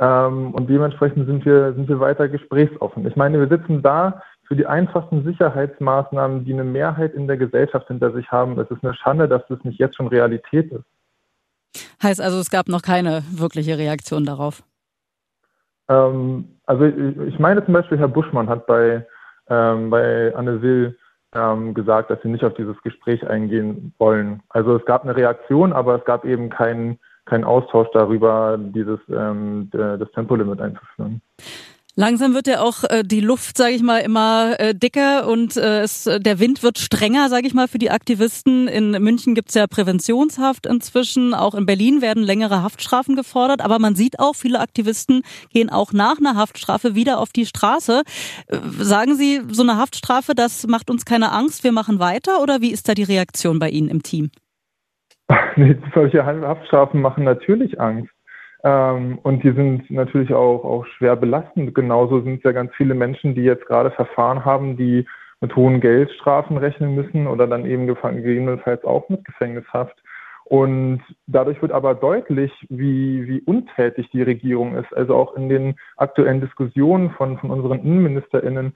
Ähm, 0.00 0.54
und 0.54 0.68
dementsprechend 0.68 1.26
sind 1.26 1.44
wir, 1.44 1.72
sind 1.74 1.88
wir 1.88 2.00
weiter 2.00 2.28
gesprächsoffen. 2.28 3.06
Ich 3.06 3.16
meine, 3.16 3.38
wir 3.40 3.48
sitzen 3.48 3.82
da 3.82 4.22
für 4.46 4.56
die 4.56 4.66
einfachsten 4.66 5.24
Sicherheitsmaßnahmen, 5.24 6.44
die 6.44 6.54
eine 6.54 6.64
Mehrheit 6.64 7.14
in 7.14 7.26
der 7.26 7.36
Gesellschaft 7.36 7.88
hinter 7.88 8.12
sich 8.12 8.30
haben. 8.30 8.58
Es 8.58 8.70
ist 8.70 8.82
eine 8.82 8.94
Schande, 8.94 9.28
dass 9.28 9.42
das 9.48 9.62
nicht 9.64 9.78
jetzt 9.78 9.96
schon 9.96 10.06
Realität 10.06 10.72
ist. 10.72 10.84
Heißt 12.02 12.20
also, 12.20 12.38
es 12.38 12.50
gab 12.50 12.68
noch 12.68 12.82
keine 12.82 13.22
wirkliche 13.30 13.76
Reaktion 13.76 14.24
darauf? 14.24 14.62
Ähm, 15.88 16.60
also 16.64 16.84
ich, 16.84 17.16
ich, 17.34 17.38
meine 17.38 17.64
zum 17.64 17.74
Beispiel, 17.74 17.98
Herr 17.98 18.08
Buschmann 18.08 18.48
hat 18.48 18.66
bei, 18.66 19.06
ähm, 19.48 19.90
bei 19.90 20.34
Anne 20.34 20.62
Will 20.62 20.96
ähm, 21.34 21.74
gesagt, 21.74 22.10
dass 22.10 22.22
sie 22.22 22.28
nicht 22.28 22.44
auf 22.44 22.54
dieses 22.54 22.80
Gespräch 22.82 23.26
eingehen 23.26 23.92
wollen. 23.98 24.42
Also 24.48 24.76
es 24.76 24.84
gab 24.86 25.02
eine 25.02 25.16
Reaktion, 25.16 25.72
aber 25.72 25.96
es 25.96 26.04
gab 26.04 26.24
eben 26.24 26.48
keinen 26.48 26.98
kein 27.28 27.44
Austausch 27.44 27.88
darüber, 27.92 28.58
dieses 28.58 29.00
ähm, 29.08 29.68
das 29.72 30.10
Tempolimit 30.12 30.60
einzuführen. 30.60 31.20
Langsam 32.00 32.32
wird 32.32 32.46
ja 32.46 32.60
auch 32.60 32.84
äh, 32.84 33.02
die 33.02 33.18
Luft, 33.18 33.56
sage 33.56 33.74
ich 33.74 33.82
mal, 33.82 33.98
immer 33.98 34.54
äh, 34.60 34.72
dicker 34.72 35.26
und 35.26 35.56
äh, 35.56 35.80
es, 35.80 36.04
der 36.04 36.38
Wind 36.38 36.62
wird 36.62 36.78
strenger, 36.78 37.28
sage 37.28 37.48
ich 37.48 37.54
mal, 37.54 37.66
für 37.66 37.78
die 37.78 37.90
Aktivisten. 37.90 38.68
In 38.68 38.92
München 39.02 39.34
gibt's 39.34 39.54
ja 39.54 39.66
Präventionshaft 39.66 40.66
inzwischen. 40.66 41.34
Auch 41.34 41.56
in 41.56 41.66
Berlin 41.66 42.00
werden 42.00 42.22
längere 42.22 42.62
Haftstrafen 42.62 43.16
gefordert. 43.16 43.62
Aber 43.62 43.80
man 43.80 43.96
sieht 43.96 44.20
auch, 44.20 44.36
viele 44.36 44.60
Aktivisten 44.60 45.22
gehen 45.52 45.70
auch 45.70 45.92
nach 45.92 46.18
einer 46.18 46.36
Haftstrafe 46.36 46.94
wieder 46.94 47.18
auf 47.18 47.32
die 47.32 47.46
Straße. 47.46 48.02
Äh, 48.46 48.58
sagen 48.78 49.16
Sie, 49.16 49.42
so 49.50 49.62
eine 49.62 49.76
Haftstrafe, 49.76 50.36
das 50.36 50.68
macht 50.68 50.90
uns 50.90 51.04
keine 51.04 51.32
Angst, 51.32 51.64
wir 51.64 51.72
machen 51.72 51.98
weiter? 51.98 52.42
Oder 52.42 52.60
wie 52.60 52.70
ist 52.70 52.88
da 52.88 52.94
die 52.94 53.02
Reaktion 53.02 53.58
bei 53.58 53.70
Ihnen 53.70 53.88
im 53.88 54.04
Team? 54.04 54.30
solche 55.94 56.24
Haftstrafen 56.24 57.00
machen 57.00 57.24
natürlich 57.24 57.80
Angst. 57.80 58.12
Ähm, 58.64 59.18
und 59.22 59.44
die 59.44 59.52
sind 59.52 59.90
natürlich 59.90 60.34
auch, 60.34 60.64
auch 60.64 60.86
schwer 60.86 61.16
belastend. 61.16 61.74
Genauso 61.74 62.20
sind 62.22 62.38
es 62.38 62.42
ja 62.44 62.52
ganz 62.52 62.72
viele 62.76 62.94
Menschen, 62.94 63.34
die 63.34 63.42
jetzt 63.42 63.66
gerade 63.66 63.90
Verfahren 63.90 64.44
haben, 64.44 64.76
die 64.76 65.06
mit 65.40 65.54
hohen 65.54 65.80
Geldstrafen 65.80 66.56
rechnen 66.56 66.94
müssen 66.94 67.26
oder 67.28 67.46
dann 67.46 67.64
eben 67.64 67.86
gegebenenfalls 67.86 68.84
auch 68.84 69.08
mit 69.08 69.24
Gefängnishaft. 69.24 69.96
Und 70.44 71.02
dadurch 71.26 71.60
wird 71.60 71.72
aber 71.72 71.94
deutlich, 71.94 72.50
wie, 72.70 73.28
wie 73.28 73.42
untätig 73.42 74.10
die 74.10 74.22
Regierung 74.22 74.76
ist. 74.76 74.92
Also 74.96 75.14
auch 75.14 75.36
in 75.36 75.48
den 75.48 75.76
aktuellen 75.96 76.40
Diskussionen 76.40 77.10
von, 77.10 77.38
von 77.38 77.50
unseren 77.50 77.80
InnenministerInnen 77.80 78.74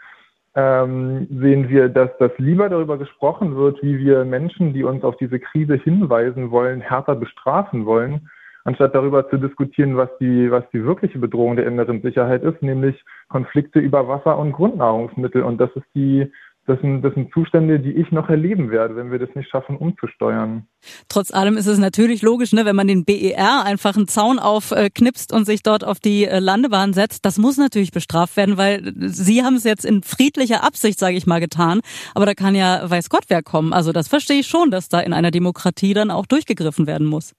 ähm, 0.55 1.27
sehen 1.31 1.69
wir, 1.69 1.89
dass 1.89 2.11
das 2.19 2.33
lieber 2.39 2.69
darüber 2.69 2.99
gesprochen 2.99 3.57
wird, 3.57 3.83
wie 3.83 3.99
wir 3.99 4.25
Menschen, 4.25 4.75
die 4.75 4.85
uns 4.85 5.03
auf 5.03 5.17
diese 5.17 5.41
Krise 5.41 5.77
hinweisen 5.77 6.51
wollen, 6.51 6.81
härter 6.81 7.15
bestrafen 7.15 7.87
wollen, 7.87 8.29
anstatt 8.65 8.95
darüber 8.95 9.29
zu 9.31 9.39
diskutieren, 9.39 9.97
was 9.97 10.11
die, 10.21 10.51
was 10.51 10.65
die 10.73 10.85
wirkliche 10.85 11.19
Bedrohung 11.19 11.57
der 11.57 11.67
inneren 11.67 12.03
Sicherheit 12.03 12.43
ist, 12.43 12.63
nämlich 12.63 13.03
Konflikte 13.29 13.79
über 13.79 14.07
Wasser 14.09 14.39
und 14.39 14.53
Grundnahrungsmittel. 14.53 15.43
Und 15.43 15.59
das 15.59 15.71
ist 15.75 15.87
die, 15.95 16.31
das 16.73 16.81
sind, 16.81 17.03
das 17.03 17.13
sind 17.15 17.33
Zustände, 17.33 17.79
die 17.79 17.93
ich 17.93 18.11
noch 18.13 18.29
erleben 18.29 18.71
werde, 18.71 18.97
wenn 18.97 19.11
wir 19.11 19.19
das 19.19 19.29
nicht 19.35 19.51
schaffen, 19.51 19.77
umzusteuern. 19.77 20.67
Trotz 21.09 21.33
allem 21.33 21.57
ist 21.57 21.67
es 21.67 21.79
natürlich 21.79 22.23
logisch, 22.23 22.53
ne, 22.53 22.65
wenn 22.65 22.77
man 22.77 22.89
den 22.89 23.05
BER 23.05 23.65
einfach 23.65 23.97
einen 23.97 24.09
Zaun 24.09 24.39
aufknipst 24.39 25.33
und 25.33 25.45
sich 25.45 25.63
dort 25.63 25.85
auf 25.85 26.01
die 26.01 26.25
äh, 26.25 26.39
Landebahn 26.39 26.95
setzt, 26.95 27.27
das 27.27 27.39
muss 27.39 27.59
natürlich 27.59 27.91
bestraft 27.91 28.37
werden, 28.37 28.57
weil 28.57 28.93
Sie 28.97 29.43
haben 29.43 29.57
es 29.57 29.65
jetzt 29.65 29.85
in 29.85 30.03
friedlicher 30.03 30.65
Absicht, 30.65 30.99
sage 30.99 31.17
ich 31.17 31.27
mal, 31.27 31.41
getan. 31.41 31.81
Aber 32.15 32.25
da 32.25 32.35
kann 32.35 32.55
ja 32.55 32.81
weiß 32.89 33.11
Gott 33.11 33.25
wer 33.29 33.43
kommen. 33.43 33.73
Also 33.73 33.93
das 33.93 34.09
verstehe 34.09 34.41
ich 34.41 34.47
schon, 34.47 34.71
dass 34.71 34.89
da 34.89 35.01
in 35.01 35.13
einer 35.13 35.31
Demokratie 35.31 35.93
dann 35.93 36.11
auch 36.11 36.27
durchgegriffen 36.27 36.87
werden 36.87 37.07
muss. 37.07 37.35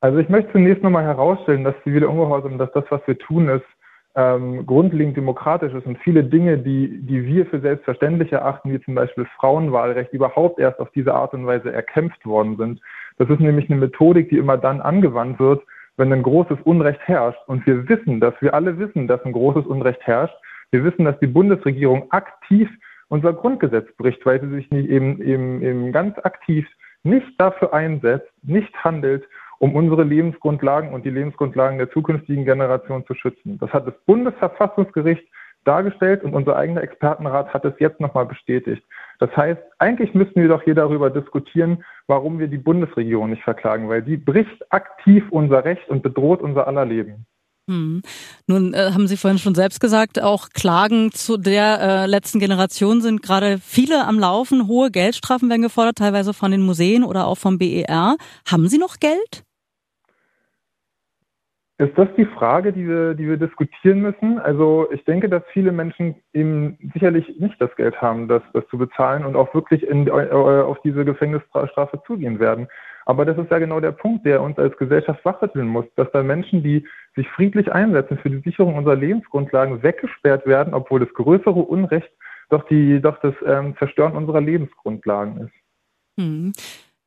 Also 0.00 0.18
ich 0.18 0.28
möchte 0.28 0.52
zunächst 0.52 0.82
nochmal 0.82 1.04
herausstellen, 1.04 1.64
dass 1.64 1.74
zivile 1.82 2.08
Ungehorsam, 2.08 2.58
dass 2.58 2.72
das, 2.72 2.84
was 2.90 3.00
wir 3.06 3.18
tun, 3.18 3.48
ist, 3.48 3.64
ähm, 4.16 4.64
grundlegend 4.66 5.16
demokratisch 5.16 5.72
ist 5.72 5.86
und 5.86 5.98
viele 5.98 6.22
Dinge, 6.22 6.58
die, 6.58 7.00
die 7.02 7.26
wir 7.26 7.46
für 7.46 7.60
selbstverständlich 7.60 8.32
erachten, 8.32 8.72
wie 8.72 8.80
zum 8.80 8.94
Beispiel 8.94 9.26
Frauenwahlrecht, 9.36 10.12
überhaupt 10.12 10.60
erst 10.60 10.78
auf 10.78 10.90
diese 10.92 11.14
Art 11.14 11.34
und 11.34 11.46
Weise 11.46 11.72
erkämpft 11.72 12.24
worden 12.24 12.56
sind. 12.56 12.80
Das 13.18 13.28
ist 13.28 13.40
nämlich 13.40 13.68
eine 13.68 13.80
Methodik, 13.80 14.28
die 14.28 14.38
immer 14.38 14.56
dann 14.56 14.80
angewandt 14.80 15.40
wird, 15.40 15.62
wenn 15.96 16.12
ein 16.12 16.22
großes 16.22 16.58
Unrecht 16.64 17.00
herrscht. 17.04 17.40
Und 17.46 17.66
wir 17.66 17.88
wissen, 17.88 18.20
dass 18.20 18.34
wir 18.40 18.54
alle 18.54 18.78
wissen, 18.78 19.08
dass 19.08 19.24
ein 19.24 19.32
großes 19.32 19.66
Unrecht 19.66 20.00
herrscht. 20.02 20.36
Wir 20.70 20.84
wissen, 20.84 21.04
dass 21.04 21.18
die 21.20 21.26
Bundesregierung 21.26 22.10
aktiv 22.10 22.68
unser 23.08 23.32
Grundgesetz 23.32 23.86
bricht, 23.96 24.24
weil 24.26 24.40
sie 24.40 24.48
sich 24.48 24.70
nicht 24.70 24.88
eben, 24.88 25.20
eben, 25.22 25.62
eben 25.62 25.92
ganz 25.92 26.16
aktiv 26.24 26.66
nicht 27.02 27.38
dafür 27.38 27.74
einsetzt, 27.74 28.32
nicht 28.42 28.74
handelt 28.82 29.24
um 29.64 29.74
unsere 29.76 30.04
Lebensgrundlagen 30.04 30.92
und 30.92 31.06
die 31.06 31.10
Lebensgrundlagen 31.10 31.78
der 31.78 31.90
zukünftigen 31.90 32.44
Generation 32.44 33.06
zu 33.06 33.14
schützen. 33.14 33.56
Das 33.58 33.72
hat 33.72 33.86
das 33.86 33.94
Bundesverfassungsgericht 34.04 35.26
dargestellt 35.64 36.22
und 36.22 36.34
unser 36.34 36.56
eigener 36.56 36.82
Expertenrat 36.82 37.54
hat 37.54 37.64
es 37.64 37.72
jetzt 37.78 37.98
nochmal 37.98 38.26
bestätigt. 38.26 38.82
Das 39.20 39.34
heißt, 39.34 39.62
eigentlich 39.78 40.12
müssten 40.12 40.42
wir 40.42 40.48
doch 40.48 40.62
hier 40.62 40.74
darüber 40.74 41.08
diskutieren, 41.08 41.82
warum 42.08 42.38
wir 42.38 42.48
die 42.48 42.58
Bundesregierung 42.58 43.30
nicht 43.30 43.42
verklagen, 43.42 43.88
weil 43.88 44.02
die 44.02 44.18
bricht 44.18 44.70
aktiv 44.70 45.24
unser 45.30 45.64
Recht 45.64 45.88
und 45.88 46.02
bedroht 46.02 46.42
unser 46.42 46.66
aller 46.68 46.84
Leben. 46.84 47.24
Hm. 47.66 48.02
Nun 48.46 48.74
äh, 48.74 48.90
haben 48.92 49.08
Sie 49.08 49.16
vorhin 49.16 49.38
schon 49.38 49.54
selbst 49.54 49.80
gesagt, 49.80 50.20
auch 50.20 50.50
Klagen 50.50 51.12
zu 51.12 51.38
der 51.38 51.80
äh, 51.80 52.06
letzten 52.06 52.38
Generation 52.38 53.00
sind 53.00 53.22
gerade 53.22 53.58
viele 53.58 54.06
am 54.06 54.18
Laufen. 54.18 54.68
Hohe 54.68 54.90
Geldstrafen 54.90 55.48
werden 55.48 55.62
gefordert, 55.62 55.96
teilweise 55.96 56.34
von 56.34 56.50
den 56.50 56.60
Museen 56.60 57.04
oder 57.04 57.26
auch 57.26 57.38
vom 57.38 57.56
BER. 57.56 58.16
Haben 58.46 58.68
Sie 58.68 58.76
noch 58.76 59.00
Geld? 59.00 59.44
Ist 61.76 61.98
das 61.98 62.06
die 62.16 62.24
Frage, 62.24 62.72
die 62.72 62.86
wir, 62.86 63.14
die 63.14 63.26
wir 63.28 63.36
diskutieren 63.36 64.00
müssen? 64.00 64.38
Also 64.38 64.88
ich 64.92 65.04
denke, 65.04 65.28
dass 65.28 65.42
viele 65.52 65.72
Menschen 65.72 66.14
eben 66.32 66.78
sicherlich 66.92 67.40
nicht 67.40 67.60
das 67.60 67.74
Geld 67.74 68.00
haben, 68.00 68.28
das, 68.28 68.42
das 68.52 68.64
zu 68.68 68.78
bezahlen 68.78 69.24
und 69.24 69.34
auch 69.34 69.52
wirklich 69.54 69.82
in, 69.82 70.06
äh, 70.06 70.10
auf 70.10 70.80
diese 70.82 71.04
Gefängnisstrafe 71.04 72.00
zugehen 72.06 72.38
werden. 72.38 72.68
Aber 73.06 73.24
das 73.24 73.36
ist 73.38 73.50
ja 73.50 73.58
genau 73.58 73.80
der 73.80 73.90
Punkt, 73.90 74.24
der 74.24 74.40
uns 74.40 74.56
als 74.56 74.76
Gesellschaft 74.76 75.24
wachrütteln 75.24 75.66
muss, 75.66 75.84
dass 75.96 76.10
da 76.12 76.22
Menschen, 76.22 76.62
die 76.62 76.86
sich 77.16 77.28
friedlich 77.30 77.70
einsetzen 77.72 78.18
für 78.18 78.30
die 78.30 78.40
Sicherung 78.48 78.76
unserer 78.76 78.96
Lebensgrundlagen, 78.96 79.82
weggesperrt 79.82 80.46
werden, 80.46 80.74
obwohl 80.74 81.00
das 81.00 81.12
größere 81.12 81.58
Unrecht 81.58 82.10
doch, 82.50 82.64
die, 82.68 83.00
doch 83.00 83.18
das 83.18 83.34
ähm, 83.44 83.76
Zerstören 83.78 84.16
unserer 84.16 84.40
Lebensgrundlagen 84.40 85.48
ist. 85.48 86.20
Hm. 86.20 86.52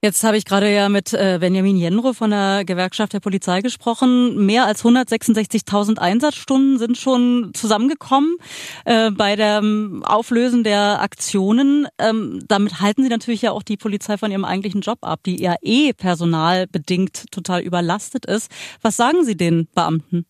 Jetzt 0.03 0.23
habe 0.23 0.37
ich 0.37 0.45
gerade 0.45 0.71
ja 0.71 0.89
mit 0.89 1.11
äh, 1.15 1.39
Benjamin 1.41 1.75
Jenro 1.75 2.13
von 2.13 2.29
der 2.29 2.65
Gewerkschaft 2.65 3.13
der 3.13 3.19
Polizei 3.19 3.61
gesprochen. 3.61 4.45
Mehr 4.45 4.67
als 4.67 4.85
166.000 4.85 5.97
Einsatzstunden 5.97 6.77
sind 6.77 6.97
schon 6.97 7.49
zusammengekommen 7.55 8.37
äh, 8.85 9.09
bei 9.09 9.35
dem 9.35 10.03
Auflösen 10.05 10.63
der 10.63 11.01
Aktionen. 11.01 11.87
Ähm, 11.99 12.43
damit 12.47 12.79
halten 12.79 13.01
Sie 13.01 13.09
natürlich 13.09 13.41
ja 13.41 13.51
auch 13.51 13.63
die 13.63 13.75
Polizei 13.75 14.17
von 14.17 14.29
ihrem 14.29 14.45
eigentlichen 14.45 14.81
Job 14.81 14.99
ab, 15.01 15.21
die 15.25 15.41
ja 15.41 15.55
eh 15.63 15.93
personalbedingt 15.93 17.31
total 17.31 17.61
überlastet 17.61 18.27
ist. 18.27 18.51
Was 18.83 18.97
sagen 18.97 19.23
Sie 19.23 19.35
den 19.35 19.67
Beamten? 19.73 20.27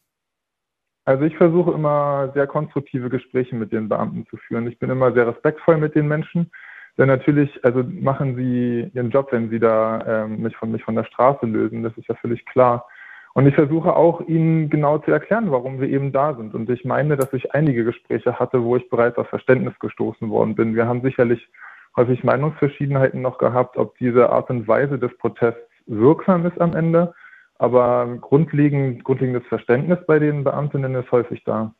Also 1.03 1.25
ich 1.25 1.35
versuche 1.35 1.71
immer 1.71 2.31
sehr 2.33 2.47
konstruktive 2.47 3.09
Gespräche 3.09 3.55
mit 3.55 3.73
den 3.73 3.89
Beamten 3.89 4.25
zu 4.29 4.37
führen. 4.37 4.65
Ich 4.67 4.79
bin 4.79 4.89
immer 4.89 5.11
sehr 5.11 5.27
respektvoll 5.27 5.75
mit 5.75 5.93
den 5.93 6.07
Menschen. 6.07 6.51
Denn 6.97 7.07
natürlich, 7.07 7.63
also 7.63 7.83
machen 7.83 8.35
sie 8.35 8.89
ihren 8.93 9.11
Job, 9.11 9.27
wenn 9.31 9.49
sie 9.49 9.59
da 9.59 10.25
ähm, 10.25 10.41
mich, 10.41 10.55
von, 10.57 10.71
mich 10.71 10.83
von 10.83 10.95
der 10.95 11.03
Straße 11.03 11.45
lösen. 11.45 11.83
Das 11.83 11.95
ist 11.97 12.07
ja 12.07 12.15
völlig 12.15 12.45
klar. 12.45 12.87
Und 13.33 13.45
ich 13.45 13.53
versuche 13.53 13.95
auch, 13.95 14.21
ihnen 14.21 14.67
genau 14.71 14.97
zu 14.97 15.11
erklären, 15.11 15.51
warum 15.51 15.79
wir 15.79 15.87
eben 15.87 16.11
da 16.11 16.33
sind. 16.33 16.55
Und 16.55 16.67
ich 16.71 16.83
meine, 16.85 17.17
dass 17.17 17.31
ich 17.33 17.53
einige 17.53 17.83
Gespräche 17.83 18.39
hatte, 18.39 18.63
wo 18.63 18.75
ich 18.75 18.89
bereits 18.89 19.19
auf 19.19 19.29
Verständnis 19.29 19.77
gestoßen 19.77 20.31
worden 20.31 20.55
bin. 20.55 20.75
Wir 20.75 20.87
haben 20.87 21.03
sicherlich 21.03 21.47
häufig 21.95 22.23
Meinungsverschiedenheiten 22.23 23.21
noch 23.21 23.37
gehabt, 23.37 23.77
ob 23.77 23.95
diese 23.99 24.31
Art 24.31 24.49
und 24.49 24.67
Weise 24.67 24.97
des 24.97 25.15
Protests 25.19 25.61
wirksam 25.85 26.47
ist 26.47 26.59
am 26.59 26.75
Ende. 26.75 27.13
Aber 27.59 28.17
grundlegend, 28.21 29.03
grundlegendes 29.03 29.45
Verständnis 29.47 29.99
bei 30.07 30.17
den 30.17 30.43
Beamtinnen 30.43 30.95
ist 30.95 31.11
häufig 31.11 31.43
da. 31.43 31.75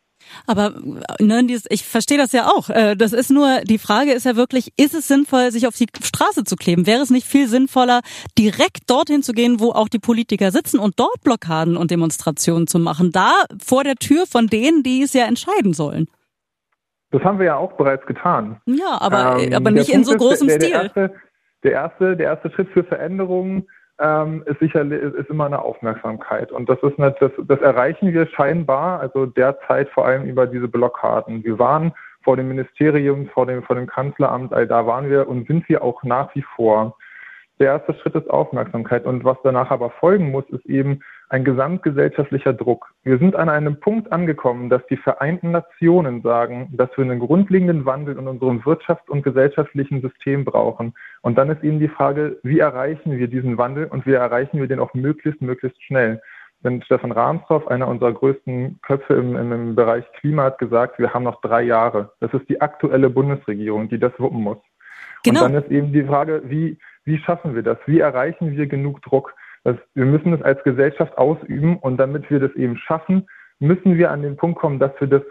Aber 0.46 0.74
ne, 1.20 1.46
ich 1.70 1.86
verstehe 1.86 2.18
das 2.18 2.32
ja 2.32 2.48
auch. 2.48 2.70
Äh, 2.70 2.96
das 2.96 3.14
ist 3.14 3.32
nur, 3.32 3.62
die 3.62 3.78
Frage 3.78 4.12
ist 4.12 4.26
ja 4.26 4.36
wirklich, 4.36 4.74
ist 4.78 4.94
es 4.94 5.08
sinnvoll, 5.08 5.52
sich 5.52 5.68
auf 5.68 5.76
die 5.76 5.88
Straße 6.02 6.44
zu 6.44 6.56
kleben? 6.56 6.88
Wäre 6.88 7.02
es 7.02 7.10
nicht 7.10 7.28
viel 7.28 7.48
sinnvoller, 7.48 8.02
direkt 8.38 8.90
dorthin 8.90 9.24
zu 9.24 9.34
gehen, 9.34 9.60
wo 9.60 9.72
auch 9.72 9.90
die 9.90 10.00
Politiker 10.00 10.52
sitzen 10.52 10.80
und 10.80 11.00
dort 11.00 11.22
Blockaden 11.24 11.78
und 11.78 11.92
Demonstrationen 11.92 12.68
zu 12.68 12.80
machen? 12.80 13.12
Da 13.12 13.32
vor 13.64 13.84
der 13.84 13.96
Tür 13.96 14.26
von 14.28 14.48
denen, 14.48 14.84
die 14.84 15.02
es 15.02 15.14
ja 15.14 15.26
entscheiden 15.26 15.74
sollen. 15.74 16.08
Das 17.12 17.24
haben 17.24 17.40
wir 17.40 17.46
ja 17.46 17.56
auch 17.56 17.74
bereits 17.78 18.06
getan. 18.06 18.62
Ja, 18.66 19.00
aber, 19.00 19.40
ähm, 19.40 19.54
aber 19.54 19.72
nicht 19.72 19.90
in 19.90 20.04
so 20.04 20.16
großem 20.16 20.48
der, 20.48 20.58
der, 20.58 20.68
Stil. 20.68 20.76
Erste, 20.76 21.16
der 21.64 21.72
erste, 21.72 22.18
der 22.18 22.26
erste 22.28 22.52
Schritt 22.52 22.70
für 22.74 22.84
Veränderungen 22.84 23.68
ähm, 24.00 24.44
ist 24.46 24.60
sicherlich 24.60 25.02
ist 25.02 25.30
immer 25.30 25.46
eine 25.46 25.62
Aufmerksamkeit. 25.62 26.52
Und 26.52 26.70
das 26.70 26.78
ist 26.84 27.00
nicht, 27.00 27.16
das, 27.20 27.32
das 27.48 27.60
erreichen 27.62 28.14
wir 28.14 28.28
scheinbar, 28.28 29.00
also 29.00 29.26
derzeit 29.26 29.90
vor 29.90 30.06
allem 30.06 30.26
über 30.26 30.46
diese 30.46 30.68
Blockaden. 30.68 31.44
Wir 31.44 31.58
waren 31.58 31.94
vor 32.24 32.38
dem 32.38 32.50
Ministerium, 32.50 33.28
vor 33.28 33.46
dem, 33.46 33.64
vor 33.64 33.76
dem 33.76 33.88
Kanzleramt, 33.88 34.54
all 34.54 34.68
da 34.68 34.86
waren 34.86 35.10
wir 35.10 35.28
und 35.28 35.48
sind 35.48 35.68
wir 35.70 35.84
auch 35.84 36.04
nach 36.04 36.34
wie 36.36 36.44
vor. 36.56 36.98
Der 37.60 37.68
erste 37.74 37.96
Schritt 37.96 38.14
ist 38.14 38.30
Aufmerksamkeit. 38.30 39.06
Und 39.06 39.24
was 39.24 39.38
danach 39.44 39.72
aber 39.72 39.90
folgen 39.90 40.30
muss, 40.30 40.48
ist 40.50 40.66
eben 40.66 41.00
ein 41.30 41.44
gesamtgesellschaftlicher 41.44 42.54
Druck. 42.54 42.94
Wir 43.04 43.18
sind 43.18 43.36
an 43.36 43.50
einem 43.50 43.80
Punkt 43.80 44.12
angekommen, 44.14 44.70
dass 44.70 44.86
die 44.88 44.98
Vereinten 44.98 45.52
Nationen 45.52 46.22
sagen, 46.22 46.70
dass 46.72 46.90
wir 46.96 47.04
einen 47.04 47.20
grundlegenden 47.20 47.86
Wandel 47.86 48.18
in 48.18 48.28
unserem 48.28 48.62
wirtschafts- 48.62 49.10
und 49.10 49.24
gesellschaftlichen 49.24 50.02
System 50.02 50.46
brauchen. 50.46 50.94
Und 51.22 51.38
dann 51.38 51.50
ist 51.50 51.64
eben 51.64 51.80
die 51.80 51.90
Frage, 51.90 52.38
wie 52.44 52.60
erreichen 52.60 53.18
wir 53.18 53.28
diesen 53.28 53.58
Wandel 53.58 53.86
und 53.86 54.06
wie 54.06 54.14
erreichen 54.14 54.60
wir 54.60 54.68
den 54.68 54.80
auch 54.80 54.94
möglichst, 54.94 55.42
möglichst 55.42 55.84
schnell. 55.84 56.22
Denn 56.64 56.82
Stefan 56.82 57.12
Rahmstorff, 57.12 57.68
einer 57.68 57.88
unserer 57.88 58.14
größten 58.14 58.80
Köpfe 58.82 59.14
im, 59.14 59.36
im, 59.36 59.76
Bereich 59.76 60.06
Klima, 60.14 60.46
hat 60.46 60.58
gesagt, 60.58 60.98
wir 60.98 61.14
haben 61.14 61.24
noch 61.24 61.42
drei 61.42 61.62
Jahre. 61.62 62.14
Das 62.20 62.34
ist 62.34 62.50
die 62.50 62.62
aktuelle 62.62 63.10
Bundesregierung, 63.10 63.90
die 63.90 64.00
das 64.00 64.14
wuppen 64.18 64.42
muss. 64.42 64.58
Genau. 65.24 65.46
Und 65.46 65.54
dann 65.54 65.64
ist 65.64 65.70
eben 65.72 65.92
die 65.92 66.04
Frage, 66.04 66.42
wie, 66.46 66.78
wie 67.04 67.20
schaffen 67.20 67.54
wir 67.54 67.64
das? 67.64 67.78
Wie 67.86 68.00
erreichen 68.00 68.52
wir 68.56 68.66
genug 68.68 69.02
Druck? 69.02 69.36
Das, 69.68 69.76
wir 69.96 70.06
müssen 70.06 70.32
es 70.32 70.42
als 70.42 70.64
Gesellschaft 70.64 71.18
ausüben 71.18 71.78
und 71.80 71.98
damit 71.98 72.30
wir 72.30 72.40
das 72.40 72.56
eben 72.56 72.78
schaffen, 72.78 73.28
müssen 73.60 73.98
wir 73.98 74.12
an 74.12 74.22
den 74.22 74.38
Punkt 74.38 74.58
kommen, 74.60 74.80
dass 74.80 74.94
wir 75.00 75.10
das 75.10 75.24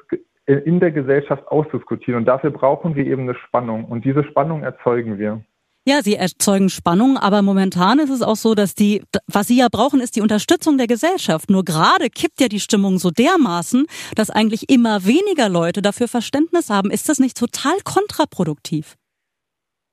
in 0.44 0.78
der 0.78 0.90
Gesellschaft 0.90 1.48
ausdiskutieren. 1.48 2.18
Und 2.18 2.26
dafür 2.26 2.50
brauchen 2.50 2.94
wir 2.94 3.06
eben 3.06 3.22
eine 3.22 3.34
Spannung. 3.34 3.86
Und 3.86 4.04
diese 4.04 4.24
Spannung 4.24 4.62
erzeugen 4.62 5.18
wir. 5.18 5.40
Ja, 5.86 6.02
sie 6.02 6.16
erzeugen 6.16 6.68
Spannung, 6.68 7.16
aber 7.16 7.40
momentan 7.40 7.98
ist 7.98 8.10
es 8.10 8.20
auch 8.20 8.36
so, 8.36 8.54
dass 8.54 8.74
die, 8.74 9.04
was 9.26 9.46
sie 9.46 9.56
ja 9.56 9.68
brauchen, 9.72 10.00
ist 10.00 10.16
die 10.16 10.20
Unterstützung 10.20 10.76
der 10.76 10.86
Gesellschaft. 10.86 11.48
Nur 11.48 11.64
gerade 11.64 12.10
kippt 12.10 12.38
ja 12.38 12.48
die 12.48 12.60
Stimmung 12.60 12.98
so 12.98 13.10
dermaßen, 13.10 13.86
dass 14.16 14.28
eigentlich 14.28 14.68
immer 14.68 15.06
weniger 15.06 15.48
Leute 15.48 15.80
dafür 15.80 16.08
Verständnis 16.08 16.68
haben. 16.68 16.90
Ist 16.90 17.08
das 17.08 17.20
nicht 17.20 17.38
total 17.38 17.78
kontraproduktiv? 17.84 18.96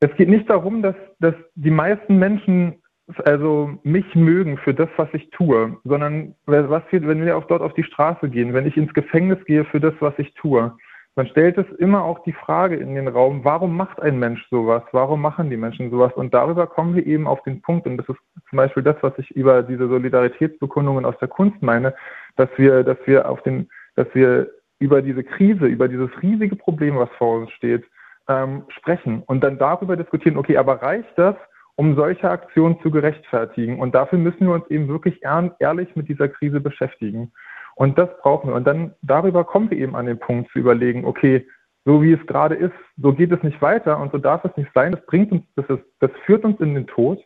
Es 0.01 0.13
geht 0.17 0.27
nicht 0.27 0.49
darum, 0.49 0.81
dass, 0.81 0.95
dass 1.19 1.35
die 1.55 1.71
meisten 1.71 2.17
Menschen 2.17 2.82
also 3.25 3.77
mich 3.83 4.15
mögen 4.15 4.57
für 4.57 4.73
das, 4.73 4.89
was 4.97 5.09
ich 5.13 5.29
tue, 5.31 5.77
sondern 5.83 6.35
was 6.45 6.83
wir, 6.89 7.05
wenn 7.07 7.25
wir 7.25 7.37
auch 7.37 7.45
dort 7.45 7.61
auf 7.61 7.73
die 7.73 7.83
Straße 7.83 8.29
gehen, 8.29 8.53
wenn 8.53 8.65
ich 8.65 8.77
ins 8.77 8.93
Gefängnis 8.93 9.43
gehe 9.45 9.65
für 9.65 9.79
das, 9.79 9.93
was 9.99 10.13
ich 10.17 10.33
tue, 10.35 10.73
man 11.15 11.27
stellt 11.27 11.57
es 11.59 11.69
immer 11.77 12.03
auch 12.03 12.23
die 12.23 12.33
Frage 12.33 12.75
in 12.75 12.95
den 12.95 13.07
Raum, 13.07 13.41
warum 13.43 13.77
macht 13.77 14.01
ein 14.01 14.17
Mensch 14.17 14.47
sowas? 14.49 14.81
Warum 14.93 15.21
machen 15.21 15.49
die 15.51 15.57
Menschen 15.57 15.91
sowas? 15.91 16.11
Und 16.13 16.33
darüber 16.33 16.65
kommen 16.65 16.95
wir 16.95 17.05
eben 17.05 17.27
auf 17.27 17.43
den 17.43 17.61
Punkt, 17.61 17.85
und 17.85 17.97
das 17.97 18.09
ist 18.09 18.17
zum 18.49 18.57
Beispiel 18.57 18.81
das, 18.81 18.95
was 19.01 19.13
ich 19.19 19.29
über 19.31 19.61
diese 19.61 19.87
Solidaritätsbekundungen 19.87 21.05
aus 21.05 21.17
der 21.19 21.27
Kunst 21.27 21.61
meine, 21.61 21.93
dass 22.35 22.49
wir, 22.57 22.83
dass 22.83 22.97
wir 23.05 23.29
auf 23.29 23.43
den, 23.43 23.69
dass 23.95 24.07
wir 24.13 24.49
über 24.79 25.03
diese 25.03 25.23
Krise, 25.23 25.67
über 25.67 25.87
dieses 25.87 26.09
riesige 26.21 26.55
Problem, 26.55 26.97
was 26.97 27.09
vor 27.17 27.41
uns 27.41 27.51
steht, 27.51 27.83
ähm, 28.27 28.63
sprechen 28.69 29.21
und 29.27 29.43
dann 29.43 29.59
darüber 29.59 29.95
diskutieren, 29.95 30.37
okay, 30.37 30.57
aber 30.57 30.81
reicht 30.81 31.13
das, 31.15 31.35
um 31.75 31.95
solche 31.95 32.29
Aktionen 32.29 32.79
zu 32.81 32.91
gerechtfertigen? 32.91 33.79
Und 33.79 33.95
dafür 33.95 34.19
müssen 34.19 34.47
wir 34.47 34.53
uns 34.53 34.69
eben 34.69 34.87
wirklich 34.87 35.21
ehrlich 35.23 35.95
mit 35.95 36.09
dieser 36.09 36.29
Krise 36.29 36.59
beschäftigen. 36.59 37.31
Und 37.75 37.97
das 37.97 38.09
brauchen 38.21 38.49
wir. 38.49 38.55
Und 38.55 38.65
dann 38.65 38.93
darüber 39.01 39.43
kommen 39.43 39.69
wir 39.71 39.77
eben 39.77 39.95
an 39.95 40.05
den 40.05 40.19
Punkt 40.19 40.51
zu 40.51 40.59
überlegen, 40.59 41.05
okay, 41.05 41.47
so 41.85 42.01
wie 42.01 42.13
es 42.13 42.25
gerade 42.27 42.55
ist, 42.55 42.73
so 42.97 43.13
geht 43.13 43.31
es 43.31 43.43
nicht 43.43 43.61
weiter 43.61 43.99
und 43.99 44.11
so 44.11 44.17
darf 44.17 44.45
es 44.45 44.55
nicht 44.55 44.71
sein. 44.73 44.93
Das 44.93 45.05
bringt 45.05 45.31
uns, 45.31 45.43
das, 45.55 45.65
ist, 45.69 45.83
das 45.99 46.11
führt 46.25 46.45
uns 46.45 46.59
in 46.59 46.75
den 46.75 46.87
Tod. 46.87 47.19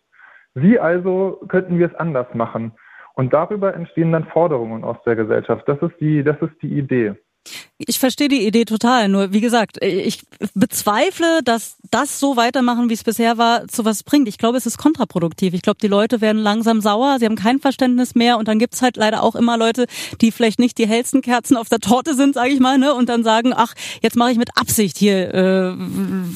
Wie 0.55 0.79
also 0.79 1.39
könnten 1.47 1.77
wir 1.77 1.87
es 1.87 1.95
anders 1.95 2.33
machen? 2.33 2.71
Und 3.13 3.33
darüber 3.33 3.73
entstehen 3.73 4.11
dann 4.11 4.25
Forderungen 4.25 4.83
aus 4.83 4.97
der 5.05 5.15
Gesellschaft. 5.15 5.67
Das 5.67 5.79
ist 5.81 5.99
die, 5.99 6.23
das 6.23 6.41
ist 6.41 6.53
die 6.61 6.77
Idee. 6.77 7.15
Ich 7.79 7.99
verstehe 7.99 8.27
die 8.27 8.45
Idee 8.45 8.65
total. 8.65 9.07
Nur 9.07 9.33
wie 9.33 9.41
gesagt, 9.41 9.83
ich 9.83 10.23
bezweifle, 10.55 11.41
dass 11.43 11.77
das 11.91 12.19
so 12.19 12.35
weitermachen, 12.35 12.89
wie 12.89 12.93
es 12.93 13.03
bisher 13.03 13.37
war, 13.37 13.67
zu 13.67 13.85
was 13.85 14.03
bringt. 14.03 14.27
Ich 14.27 14.37
glaube, 14.37 14.57
es 14.57 14.65
ist 14.65 14.77
kontraproduktiv. 14.77 15.53
Ich 15.53 15.61
glaube, 15.61 15.77
die 15.81 15.87
Leute 15.87 16.19
werden 16.21 16.41
langsam 16.41 16.81
sauer, 16.81 17.17
sie 17.19 17.25
haben 17.25 17.35
kein 17.35 17.59
Verständnis 17.59 18.15
mehr 18.15 18.37
und 18.37 18.47
dann 18.47 18.59
gibt's 18.59 18.81
halt 18.81 18.97
leider 18.97 19.21
auch 19.21 19.35
immer 19.35 19.57
Leute, 19.57 19.85
die 20.21 20.31
vielleicht 20.31 20.59
nicht 20.59 20.77
die 20.77 20.87
hellsten 20.87 21.21
Kerzen 21.21 21.55
auf 21.55 21.69
der 21.69 21.79
Torte 21.79 22.15
sind, 22.15 22.33
sage 22.33 22.49
ich 22.49 22.59
mal, 22.59 22.77
ne? 22.77 22.93
und 22.93 23.09
dann 23.09 23.23
sagen, 23.23 23.53
ach, 23.55 23.73
jetzt 24.01 24.15
mache 24.15 24.31
ich 24.31 24.37
mit 24.37 24.49
Absicht 24.57 24.97
hier, 24.97 25.33
äh, 25.33 25.73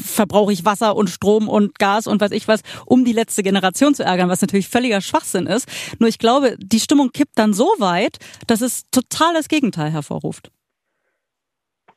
verbrauche 0.03 0.53
ich 0.53 0.63
Wasser 0.63 0.95
und 0.95 1.09
Strom 1.09 1.49
und 1.49 1.79
Gas 1.79 2.07
und 2.07 2.21
weiß 2.21 2.31
ich 2.31 2.47
was, 2.47 2.61
um 2.85 3.03
die 3.03 3.13
letzte 3.13 3.43
Generation 3.43 3.95
zu 3.95 4.03
ärgern, 4.03 4.29
was 4.29 4.41
natürlich 4.41 4.67
völliger 4.67 5.01
Schwachsinn 5.01 5.47
ist. 5.47 5.67
Nur 5.99 6.09
ich 6.09 6.19
glaube, 6.19 6.55
die 6.59 6.79
Stimmung 6.79 7.11
kippt 7.11 7.37
dann 7.37 7.53
so 7.53 7.67
weit, 7.79 8.17
dass 8.47 8.61
es 8.61 8.83
total 8.91 9.33
das 9.33 9.47
Gegenteil 9.47 9.91
hervorruft. 9.91 10.51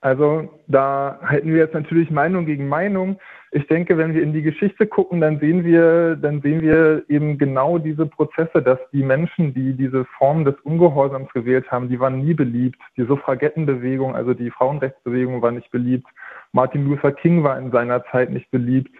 Also 0.04 0.50
da 0.66 1.18
halten 1.22 1.48
wir 1.48 1.56
jetzt 1.56 1.72
natürlich 1.72 2.10
Meinung 2.10 2.44
gegen 2.44 2.68
Meinung. 2.68 3.18
Ich 3.52 3.66
denke, 3.68 3.96
wenn 3.96 4.12
wir 4.12 4.22
in 4.22 4.34
die 4.34 4.42
Geschichte 4.42 4.86
gucken, 4.86 5.22
dann 5.22 5.38
sehen 5.38 5.64
wir, 5.64 6.16
dann 6.16 6.42
sehen 6.42 6.60
wir 6.60 7.04
eben 7.08 7.38
genau 7.38 7.78
diese 7.78 8.04
Prozesse, 8.04 8.60
dass 8.60 8.78
die 8.92 9.02
Menschen, 9.02 9.54
die 9.54 9.72
diese 9.72 10.04
Form 10.18 10.44
des 10.44 10.56
Ungehorsams 10.62 11.32
gewählt 11.32 11.70
haben, 11.70 11.88
die 11.88 11.98
waren 11.98 12.22
nie 12.22 12.34
beliebt. 12.34 12.78
Die 12.98 13.06
Suffragettenbewegung, 13.06 14.14
also 14.14 14.34
die 14.34 14.50
Frauenrechtsbewegung 14.50 15.40
war 15.40 15.52
nicht 15.52 15.70
beliebt. 15.70 16.06
Martin 16.52 16.84
Luther 16.86 17.12
King 17.12 17.42
war 17.42 17.58
in 17.58 17.70
seiner 17.70 18.04
Zeit 18.12 18.28
nicht 18.28 18.50
beliebt. 18.50 18.94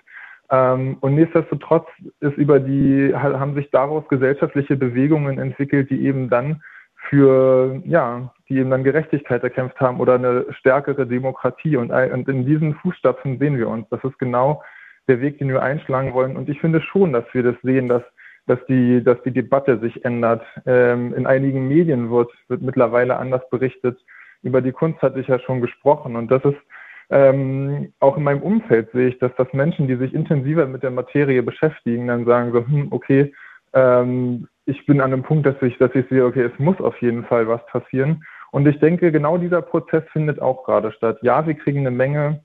Ähm, 0.50 0.96
und 1.00 1.16
nichtsdestotrotz 1.16 1.87
ist 2.20 2.38
über 2.38 2.61
die, 2.61 3.14
haben 3.14 3.54
sich 3.54 3.70
daraus 3.70 4.08
gesellschaftliche 4.08 4.76
Bewegungen 4.76 5.38
entwickelt, 5.38 5.90
die 5.90 6.06
eben 6.06 6.30
dann 6.30 6.62
für, 7.11 7.82
ja, 7.84 8.32
die 8.48 8.58
eben 8.58 8.70
dann 8.70 8.84
Gerechtigkeit 8.84 9.42
erkämpft 9.42 9.80
haben 9.80 10.00
oder 10.00 10.14
eine 10.14 10.46
stärkere 10.50 11.06
Demokratie. 11.06 11.76
Und, 11.76 11.90
in 11.90 12.46
diesen 12.46 12.74
Fußstapfen 12.74 13.38
sehen 13.38 13.58
wir 13.58 13.68
uns. 13.68 13.88
Das 13.90 14.02
ist 14.04 14.18
genau 14.18 14.62
der 15.08 15.20
Weg, 15.20 15.38
den 15.38 15.48
wir 15.48 15.62
einschlagen 15.62 16.14
wollen. 16.14 16.36
Und 16.36 16.48
ich 16.48 16.60
finde 16.60 16.80
schon, 16.80 17.12
dass 17.12 17.24
wir 17.32 17.42
das 17.42 17.56
sehen, 17.62 17.88
dass, 17.88 18.02
dass, 18.46 18.58
die, 18.66 19.02
dass 19.02 19.22
die 19.22 19.32
Debatte 19.32 19.78
sich 19.78 20.04
ändert. 20.04 20.42
Ähm, 20.66 21.14
in 21.14 21.26
einigen 21.26 21.68
Medien 21.68 22.10
wird, 22.10 22.30
wird 22.48 22.62
mittlerweile 22.62 23.16
anders 23.16 23.48
berichtet. 23.50 23.98
Über 24.42 24.60
die 24.60 24.72
Kunst 24.72 25.00
hatte 25.02 25.20
ich 25.20 25.28
ja 25.28 25.38
schon 25.38 25.60
gesprochen. 25.60 26.16
Und 26.16 26.30
das 26.30 26.44
ist 26.44 26.58
ähm, 27.10 27.92
auch 28.00 28.16
in 28.16 28.24
meinem 28.24 28.42
Umfeld 28.42 28.90
sehe 28.92 29.08
ich, 29.08 29.18
dass 29.18 29.32
das 29.36 29.52
Menschen, 29.52 29.88
die 29.88 29.96
sich 29.96 30.14
intensiver 30.14 30.66
mit 30.66 30.82
der 30.82 30.90
Materie 30.90 31.42
beschäftigen, 31.42 32.06
dann 32.06 32.24
sagen 32.24 32.52
so, 32.52 32.66
hm, 32.66 32.88
okay, 32.90 33.32
ähm, 33.74 34.48
ich 34.66 34.86
bin 34.86 35.00
an 35.00 35.12
einem 35.12 35.22
Punkt, 35.22 35.46
dass 35.46 35.60
ich, 35.60 35.76
dass 35.78 35.94
ich 35.94 36.08
sehe, 36.08 36.24
okay, 36.24 36.42
es 36.42 36.58
muss 36.58 36.80
auf 36.80 37.00
jeden 37.02 37.24
Fall 37.24 37.46
was 37.46 37.64
passieren. 37.66 38.24
Und 38.54 38.68
ich 38.68 38.78
denke, 38.78 39.11
genau 39.11 39.37
dieser 39.37 39.62
Prozess 39.62 40.04
findet 40.12 40.40
auch 40.40 40.62
gerade 40.62 40.92
statt. 40.92 41.18
Ja, 41.23 41.44
wir 41.44 41.54
kriegen 41.54 41.80
eine 41.80 41.90
Menge, 41.90 42.44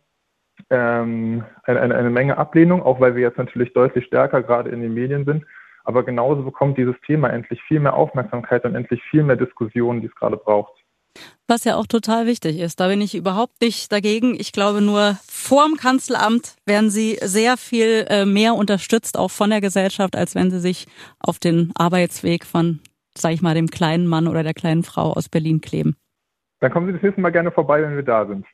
ähm, 0.72 1.44
eine, 1.66 1.82
eine, 1.82 2.10
Menge 2.10 2.36
Ablehnung, 2.36 2.82
auch 2.82 3.00
weil 3.00 3.14
wir 3.14 3.22
jetzt 3.22 3.38
natürlich 3.38 3.74
deutlich 3.74 4.06
stärker 4.06 4.42
gerade 4.42 4.72
in 4.72 4.82
den 4.82 4.96
Medien 4.96 5.24
sind. 5.24 5.46
Aber 5.84 6.02
genauso 6.02 6.42
bekommt 6.42 6.80
dieses 6.80 6.96
Thema 7.06 7.30
endlich 7.30 7.62
viel 7.62 7.80
mehr 7.80 7.94
Aufmerksamkeit 7.94 8.66
und 8.66 8.74
endlich 8.74 9.04
viel 9.12 9.22
mehr 9.22 9.36
Diskussionen, 9.36 10.02
die 10.02 10.08
es 10.08 10.16
gerade 10.16 10.36
braucht. 10.36 10.74
Was 11.48 11.64
ja 11.64 11.76
auch 11.76 11.86
total 11.86 12.26
wichtig 12.26 12.60
ist. 12.60 12.80
Da 12.80 12.88
bin 12.88 13.02
ich 13.02 13.14
überhaupt 13.14 13.62
nicht 13.62 13.92
dagegen. 13.92 14.34
Ich 14.34 14.52
glaube 14.52 14.82
nur, 14.82 15.16
vorm 15.28 15.76
Kanzleramt 15.76 16.56
werden 16.66 16.90
sie 16.90 17.20
sehr 17.22 17.56
viel 17.56 18.08
äh, 18.10 18.26
mehr 18.26 18.56
unterstützt, 18.56 19.16
auch 19.16 19.30
von 19.30 19.52
der 19.52 19.62
Gesellschaft, 19.62 20.16
als 20.16 20.34
wenn 20.34 20.50
sie 20.50 20.60
sich 20.60 20.88
auf 21.20 21.38
den 21.38 21.72
Arbeitsweg 21.76 22.46
von, 22.46 22.80
sag 23.16 23.34
ich 23.34 23.44
mal, 23.44 23.54
dem 23.54 23.68
kleinen 23.68 24.08
Mann 24.08 24.28
oder 24.28 24.42
der 24.42 24.56
kleinen 24.56 24.82
Frau 24.82 25.14
aus 25.14 25.30
Berlin 25.30 25.62
kleben. 25.62 25.96
Dann 26.60 26.72
kommen 26.72 26.88
Sie 26.88 26.94
das 26.94 27.02
nächste 27.02 27.22
Mal 27.22 27.32
gerne 27.32 27.52
vorbei, 27.52 27.82
wenn 27.82 27.96
wir 27.96 28.04
da 28.04 28.26
sind. 28.26 28.46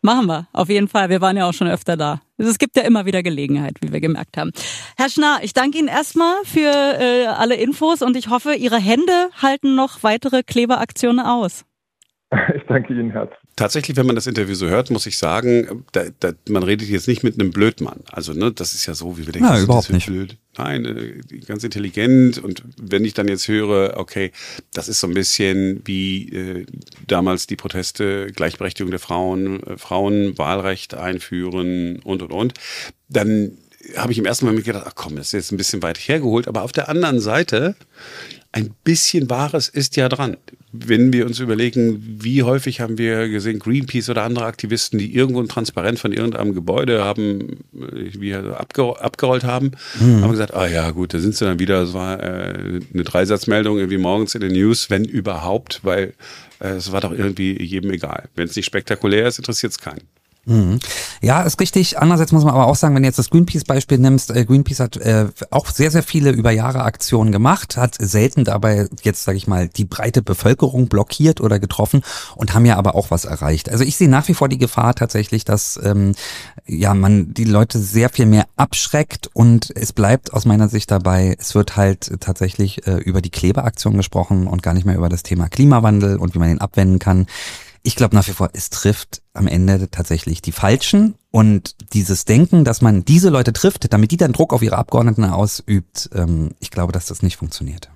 Machen 0.00 0.26
wir, 0.26 0.46
auf 0.52 0.68
jeden 0.68 0.86
Fall. 0.86 1.10
Wir 1.10 1.20
waren 1.20 1.36
ja 1.36 1.48
auch 1.48 1.52
schon 1.52 1.66
öfter 1.66 1.96
da. 1.96 2.20
Es 2.36 2.58
gibt 2.58 2.76
ja 2.76 2.84
immer 2.84 3.04
wieder 3.04 3.24
Gelegenheit, 3.24 3.74
wie 3.80 3.92
wir 3.92 4.00
gemerkt 4.00 4.36
haben. 4.36 4.52
Herr 4.96 5.08
Schnarr, 5.08 5.40
ich 5.42 5.54
danke 5.54 5.78
Ihnen 5.78 5.88
erstmal 5.88 6.36
für 6.44 6.70
äh, 6.70 7.26
alle 7.26 7.56
Infos 7.56 8.02
und 8.02 8.16
ich 8.16 8.28
hoffe, 8.30 8.54
Ihre 8.54 8.78
Hände 8.78 9.30
halten 9.42 9.74
noch 9.74 10.04
weitere 10.04 10.44
Kleberaktionen 10.44 11.18
aus. 11.18 11.64
Ich 12.54 12.62
danke 12.68 12.92
Ihnen 12.92 13.10
herzlich. 13.10 13.38
Tatsächlich, 13.56 13.96
wenn 13.96 14.06
man 14.06 14.14
das 14.14 14.26
Interview 14.26 14.54
so 14.54 14.68
hört, 14.68 14.90
muss 14.90 15.06
ich 15.06 15.18
sagen, 15.18 15.84
da, 15.92 16.04
da, 16.20 16.32
man 16.48 16.62
redet 16.62 16.88
jetzt 16.88 17.08
nicht 17.08 17.24
mit 17.24 17.34
einem 17.34 17.50
Blödmann. 17.50 18.00
Also, 18.12 18.34
ne, 18.34 18.52
das 18.52 18.74
ist 18.74 18.86
ja 18.86 18.94
so, 18.94 19.18
wie 19.18 19.26
wir 19.26 19.32
denken, 19.32 19.48
das 19.48 19.62
überhaupt 19.62 19.88
ist 19.88 19.94
nicht. 19.94 20.06
blöd. 20.06 20.36
Nein, 20.56 20.84
äh, 20.84 21.38
ganz 21.46 21.64
intelligent. 21.64 22.38
Und 22.38 22.62
wenn 22.80 23.04
ich 23.04 23.14
dann 23.14 23.28
jetzt 23.28 23.48
höre, 23.48 23.96
okay, 23.96 24.32
das 24.74 24.88
ist 24.88 25.00
so 25.00 25.06
ein 25.06 25.14
bisschen 25.14 25.80
wie 25.86 26.28
äh, 26.28 26.66
damals 27.06 27.46
die 27.46 27.56
Proteste, 27.56 28.26
Gleichberechtigung 28.34 28.90
der 28.90 29.00
Frauen, 29.00 29.62
äh, 29.62 29.78
Frauenwahlrecht 29.78 30.94
einführen 30.94 32.00
und 32.00 32.22
und 32.22 32.32
und, 32.32 32.54
dann 33.08 33.52
habe 33.96 34.12
ich 34.12 34.18
im 34.18 34.26
ersten 34.26 34.46
Moment 34.46 34.64
gedacht, 34.64 34.84
ach 34.86 34.94
komm, 34.94 35.16
das 35.16 35.28
ist 35.28 35.32
jetzt 35.32 35.52
ein 35.52 35.56
bisschen 35.56 35.82
weit 35.82 35.98
hergeholt. 35.98 36.48
Aber 36.48 36.62
auf 36.62 36.72
der 36.72 36.88
anderen 36.88 37.20
Seite, 37.20 37.76
ein 38.52 38.70
bisschen 38.84 39.28
Wahres 39.30 39.68
ist 39.68 39.96
ja 39.96 40.08
dran. 40.08 40.36
Wenn 40.72 41.12
wir 41.12 41.26
uns 41.26 41.38
überlegen, 41.38 42.02
wie 42.20 42.42
häufig 42.42 42.80
haben 42.80 42.98
wir 42.98 43.28
gesehen, 43.28 43.58
Greenpeace 43.58 44.10
oder 44.10 44.22
andere 44.22 44.46
Aktivisten, 44.46 44.98
die 44.98 45.14
irgendwo 45.14 45.40
ein 45.40 45.48
Transparent 45.48 45.98
von 45.98 46.12
irgendeinem 46.12 46.54
Gebäude 46.54 47.04
haben, 47.04 47.64
äh, 47.74 48.10
wie 48.18 48.34
abger 48.34 49.02
abgerollt 49.02 49.44
haben, 49.44 49.72
mhm. 49.98 50.22
haben 50.22 50.30
gesagt, 50.30 50.54
ah 50.54 50.66
ja 50.66 50.90
gut, 50.90 51.14
da 51.14 51.18
sind 51.18 51.34
sie 51.34 51.44
dann 51.44 51.58
wieder, 51.58 51.82
es 51.82 51.94
war 51.94 52.22
äh, 52.22 52.80
eine 52.92 53.04
Dreisatzmeldung 53.04 53.78
irgendwie 53.78 53.98
morgens 53.98 54.34
in 54.34 54.40
den 54.40 54.52
News, 54.52 54.90
wenn 54.90 55.04
überhaupt, 55.04 55.80
weil 55.82 56.14
äh, 56.60 56.70
es 56.70 56.92
war 56.92 57.00
doch 57.00 57.12
irgendwie 57.12 57.62
jedem 57.62 57.90
egal. 57.90 58.28
Wenn 58.34 58.48
es 58.48 58.56
nicht 58.56 58.66
spektakulär 58.66 59.28
ist, 59.28 59.38
interessiert 59.38 59.72
es 59.72 59.78
keinen. 59.78 60.02
Mhm. 60.48 60.78
Ja, 61.20 61.42
ist 61.42 61.60
richtig. 61.60 61.98
Andererseits 61.98 62.32
muss 62.32 62.42
man 62.42 62.54
aber 62.54 62.66
auch 62.66 62.74
sagen, 62.74 62.94
wenn 62.94 63.02
du 63.02 63.08
jetzt 63.08 63.18
das 63.18 63.28
Greenpeace-Beispiel 63.28 63.98
nimmst, 63.98 64.34
äh, 64.34 64.46
Greenpeace 64.46 64.80
hat 64.80 64.96
äh, 64.96 65.26
auch 65.50 65.66
sehr, 65.68 65.90
sehr 65.90 66.02
viele 66.02 66.30
über 66.30 66.50
Jahre 66.50 66.84
Aktionen 66.84 67.32
gemacht, 67.32 67.76
hat 67.76 67.96
selten 68.00 68.44
dabei 68.44 68.88
jetzt, 69.02 69.24
sage 69.24 69.36
ich 69.36 69.46
mal, 69.46 69.68
die 69.68 69.84
breite 69.84 70.22
Bevölkerung 70.22 70.88
blockiert 70.88 71.42
oder 71.42 71.58
getroffen 71.58 72.02
und 72.34 72.54
haben 72.54 72.64
ja 72.64 72.76
aber 72.76 72.94
auch 72.94 73.10
was 73.10 73.26
erreicht. 73.26 73.68
Also 73.68 73.84
ich 73.84 73.96
sehe 73.96 74.08
nach 74.08 74.26
wie 74.28 74.34
vor 74.34 74.48
die 74.48 74.56
Gefahr 74.56 74.94
tatsächlich, 74.94 75.44
dass 75.44 75.78
ähm, 75.84 76.14
ja 76.66 76.94
man 76.94 77.34
die 77.34 77.44
Leute 77.44 77.78
sehr 77.78 78.08
viel 78.08 78.26
mehr 78.26 78.46
abschreckt 78.56 79.28
und 79.34 79.70
es 79.76 79.92
bleibt 79.92 80.32
aus 80.32 80.46
meiner 80.46 80.68
Sicht 80.68 80.90
dabei, 80.90 81.36
es 81.38 81.54
wird 81.54 81.76
halt 81.76 82.20
tatsächlich 82.20 82.86
äh, 82.86 82.96
über 82.96 83.20
die 83.20 83.30
Klebeaktion 83.30 83.98
gesprochen 83.98 84.46
und 84.46 84.62
gar 84.62 84.72
nicht 84.72 84.86
mehr 84.86 84.96
über 84.96 85.10
das 85.10 85.22
Thema 85.22 85.48
Klimawandel 85.48 86.16
und 86.16 86.34
wie 86.34 86.38
man 86.38 86.50
ihn 86.50 86.58
abwenden 86.58 86.98
kann 86.98 87.26
ich 87.88 87.96
glaube 87.96 88.14
nach 88.14 88.28
wie 88.28 88.32
vor, 88.32 88.50
es 88.52 88.68
trifft 88.68 89.22
am 89.32 89.46
Ende 89.46 89.90
tatsächlich 89.90 90.42
die 90.42 90.52
Falschen. 90.52 91.14
Und 91.30 91.74
dieses 91.94 92.26
Denken, 92.26 92.62
dass 92.62 92.82
man 92.82 93.06
diese 93.06 93.30
Leute 93.30 93.54
trifft, 93.54 93.90
damit 93.90 94.10
die 94.10 94.18
dann 94.18 94.34
Druck 94.34 94.52
auf 94.52 94.60
ihre 94.60 94.76
Abgeordneten 94.76 95.24
ausübt, 95.24 96.10
ähm, 96.14 96.50
ich 96.60 96.70
glaube, 96.70 96.92
dass 96.92 97.06
das 97.06 97.22
nicht 97.22 97.38
funktioniert. 97.38 97.88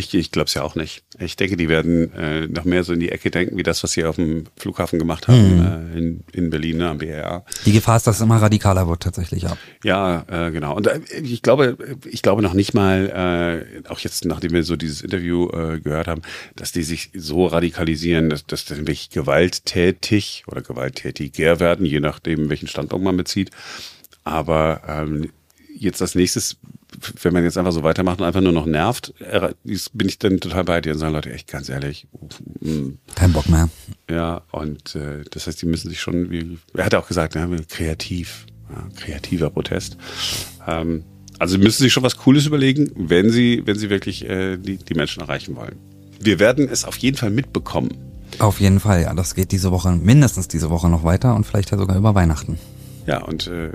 Ich, 0.00 0.14
ich 0.14 0.32
glaube 0.32 0.46
es 0.46 0.54
ja 0.54 0.62
auch 0.62 0.74
nicht. 0.74 1.02
Ich 1.18 1.36
denke, 1.36 1.56
die 1.56 1.68
werden 1.68 2.12
äh, 2.14 2.46
noch 2.46 2.64
mehr 2.64 2.84
so 2.84 2.94
in 2.94 3.00
die 3.00 3.10
Ecke 3.10 3.30
denken, 3.30 3.56
wie 3.58 3.62
das, 3.62 3.82
was 3.82 3.92
sie 3.92 4.04
auf 4.04 4.16
dem 4.16 4.44
Flughafen 4.56 4.98
gemacht 4.98 5.28
haben 5.28 5.58
mhm. 5.58 5.94
äh, 5.94 5.98
in, 5.98 6.24
in 6.32 6.50
Berlin 6.50 6.78
ne, 6.78 6.88
am 6.88 6.98
BER. 6.98 7.44
Die 7.66 7.72
Gefahr 7.72 7.98
ist, 7.98 8.06
dass 8.06 8.16
es 8.16 8.22
immer 8.22 8.38
radikaler 8.38 8.88
wird 8.88 9.02
tatsächlich, 9.02 9.42
ja. 9.42 9.56
Ja, 9.84 10.24
äh, 10.28 10.50
genau. 10.50 10.74
Und 10.74 10.86
äh, 10.86 11.00
ich 11.22 11.42
glaube, 11.42 11.76
ich 12.06 12.22
glaube 12.22 12.40
noch 12.40 12.54
nicht 12.54 12.72
mal, 12.72 13.66
äh, 13.84 13.88
auch 13.88 13.98
jetzt, 13.98 14.24
nachdem 14.24 14.52
wir 14.52 14.62
so 14.62 14.76
dieses 14.76 15.02
Interview 15.02 15.50
äh, 15.50 15.80
gehört 15.80 16.08
haben, 16.08 16.22
dass 16.56 16.72
die 16.72 16.82
sich 16.82 17.10
so 17.14 17.46
radikalisieren, 17.46 18.30
dass, 18.30 18.46
dass 18.46 18.64
die 18.64 18.78
wirklich 18.78 19.10
gewalttätig 19.10 20.44
oder 20.46 20.62
gewalttätiger 20.62 21.60
werden, 21.60 21.84
je 21.84 22.00
nachdem, 22.00 22.48
welchen 22.48 22.68
Standpunkt 22.68 23.04
man 23.04 23.18
bezieht. 23.18 23.50
Aber 24.24 24.80
ähm, 24.88 25.30
jetzt 25.76 26.00
als 26.00 26.14
nächstes 26.14 26.56
wenn 27.22 27.32
man 27.32 27.44
jetzt 27.44 27.58
einfach 27.58 27.72
so 27.72 27.82
weitermacht 27.82 28.20
und 28.20 28.26
einfach 28.26 28.40
nur 28.40 28.52
noch 28.52 28.66
nervt, 28.66 29.14
bin 29.92 30.08
ich 30.08 30.18
dann 30.18 30.40
total 30.40 30.64
bei 30.64 30.80
dir 30.80 30.92
und 30.92 30.98
sagen 30.98 31.14
Leute, 31.14 31.32
echt 31.32 31.48
ganz 31.48 31.68
ehrlich, 31.68 32.06
kein 33.14 33.32
Bock 33.32 33.48
mehr. 33.48 33.68
Ja, 34.08 34.42
und 34.50 34.94
äh, 34.96 35.24
das 35.30 35.46
heißt, 35.46 35.62
die 35.62 35.66
müssen 35.66 35.88
sich 35.88 36.00
schon, 36.00 36.30
wie, 36.30 36.58
er 36.74 36.84
hat 36.84 36.94
auch 36.94 37.08
gesagt, 37.08 37.34
ja, 37.34 37.48
kreativ, 37.68 38.46
ja, 38.68 38.88
kreativer 38.96 39.50
Protest. 39.50 39.96
Ähm, 40.66 41.04
also 41.38 41.52
sie 41.56 41.62
müssen 41.62 41.82
sich 41.82 41.92
schon 41.92 42.02
was 42.02 42.16
Cooles 42.18 42.46
überlegen, 42.46 42.90
wenn 42.96 43.30
sie, 43.30 43.62
wenn 43.64 43.78
sie 43.78 43.88
wirklich 43.88 44.28
äh, 44.28 44.58
die, 44.58 44.76
die 44.76 44.94
Menschen 44.94 45.22
erreichen 45.22 45.56
wollen. 45.56 45.76
Wir 46.20 46.38
werden 46.38 46.68
es 46.70 46.84
auf 46.84 46.98
jeden 46.98 47.16
Fall 47.16 47.30
mitbekommen. 47.30 47.90
Auf 48.38 48.60
jeden 48.60 48.78
Fall, 48.78 49.02
ja. 49.02 49.14
Das 49.14 49.34
geht 49.34 49.50
diese 49.50 49.70
Woche, 49.70 49.90
mindestens 49.92 50.48
diese 50.48 50.68
Woche 50.68 50.90
noch 50.90 51.02
weiter 51.02 51.34
und 51.34 51.46
vielleicht 51.46 51.70
ja 51.70 51.78
sogar 51.78 51.96
über 51.96 52.14
Weihnachten. 52.14 52.58
Ja, 53.06 53.22
und 53.22 53.46
äh, 53.46 53.72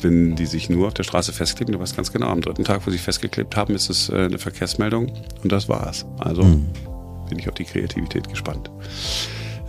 wenn 0.00 0.36
die 0.36 0.46
sich 0.46 0.70
nur 0.70 0.88
auf 0.88 0.94
der 0.94 1.04
Straße 1.04 1.32
festkleben, 1.32 1.72
du 1.72 1.80
weißt 1.80 1.96
ganz 1.96 2.12
genau, 2.12 2.28
am 2.28 2.40
dritten 2.40 2.64
Tag, 2.64 2.86
wo 2.86 2.90
sie 2.90 2.98
festgeklebt 2.98 3.56
haben, 3.56 3.74
ist 3.74 3.90
es 3.90 4.08
äh, 4.08 4.24
eine 4.24 4.38
Verkehrsmeldung 4.38 5.12
und 5.42 5.52
das 5.52 5.68
war's. 5.68 6.06
Also 6.18 6.42
mhm. 6.42 6.66
bin 7.28 7.38
ich 7.38 7.48
auf 7.48 7.54
die 7.54 7.64
Kreativität 7.64 8.28
gespannt. 8.28 8.70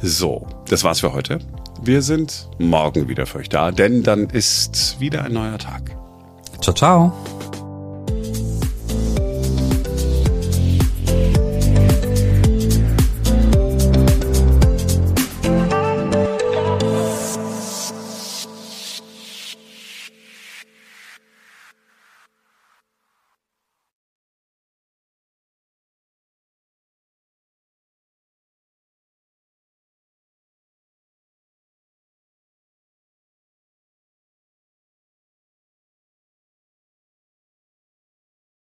So, 0.02 0.48
das 0.68 0.84
war's 0.84 1.00
für 1.00 1.14
heute. 1.14 1.40
Wir 1.82 2.02
sind 2.02 2.50
morgen 2.60 3.08
wieder 3.08 3.26
für 3.26 3.40
euch 3.40 3.50
da, 3.50 3.72
denn 3.72 4.04
dann 4.04 4.30
ist 4.30 5.00
wieder 5.00 5.24
ein 5.24 5.34
neuer 5.34 5.58
Tag. 5.58 5.96
Ciao, 6.62 6.74
ciao. 6.74 7.14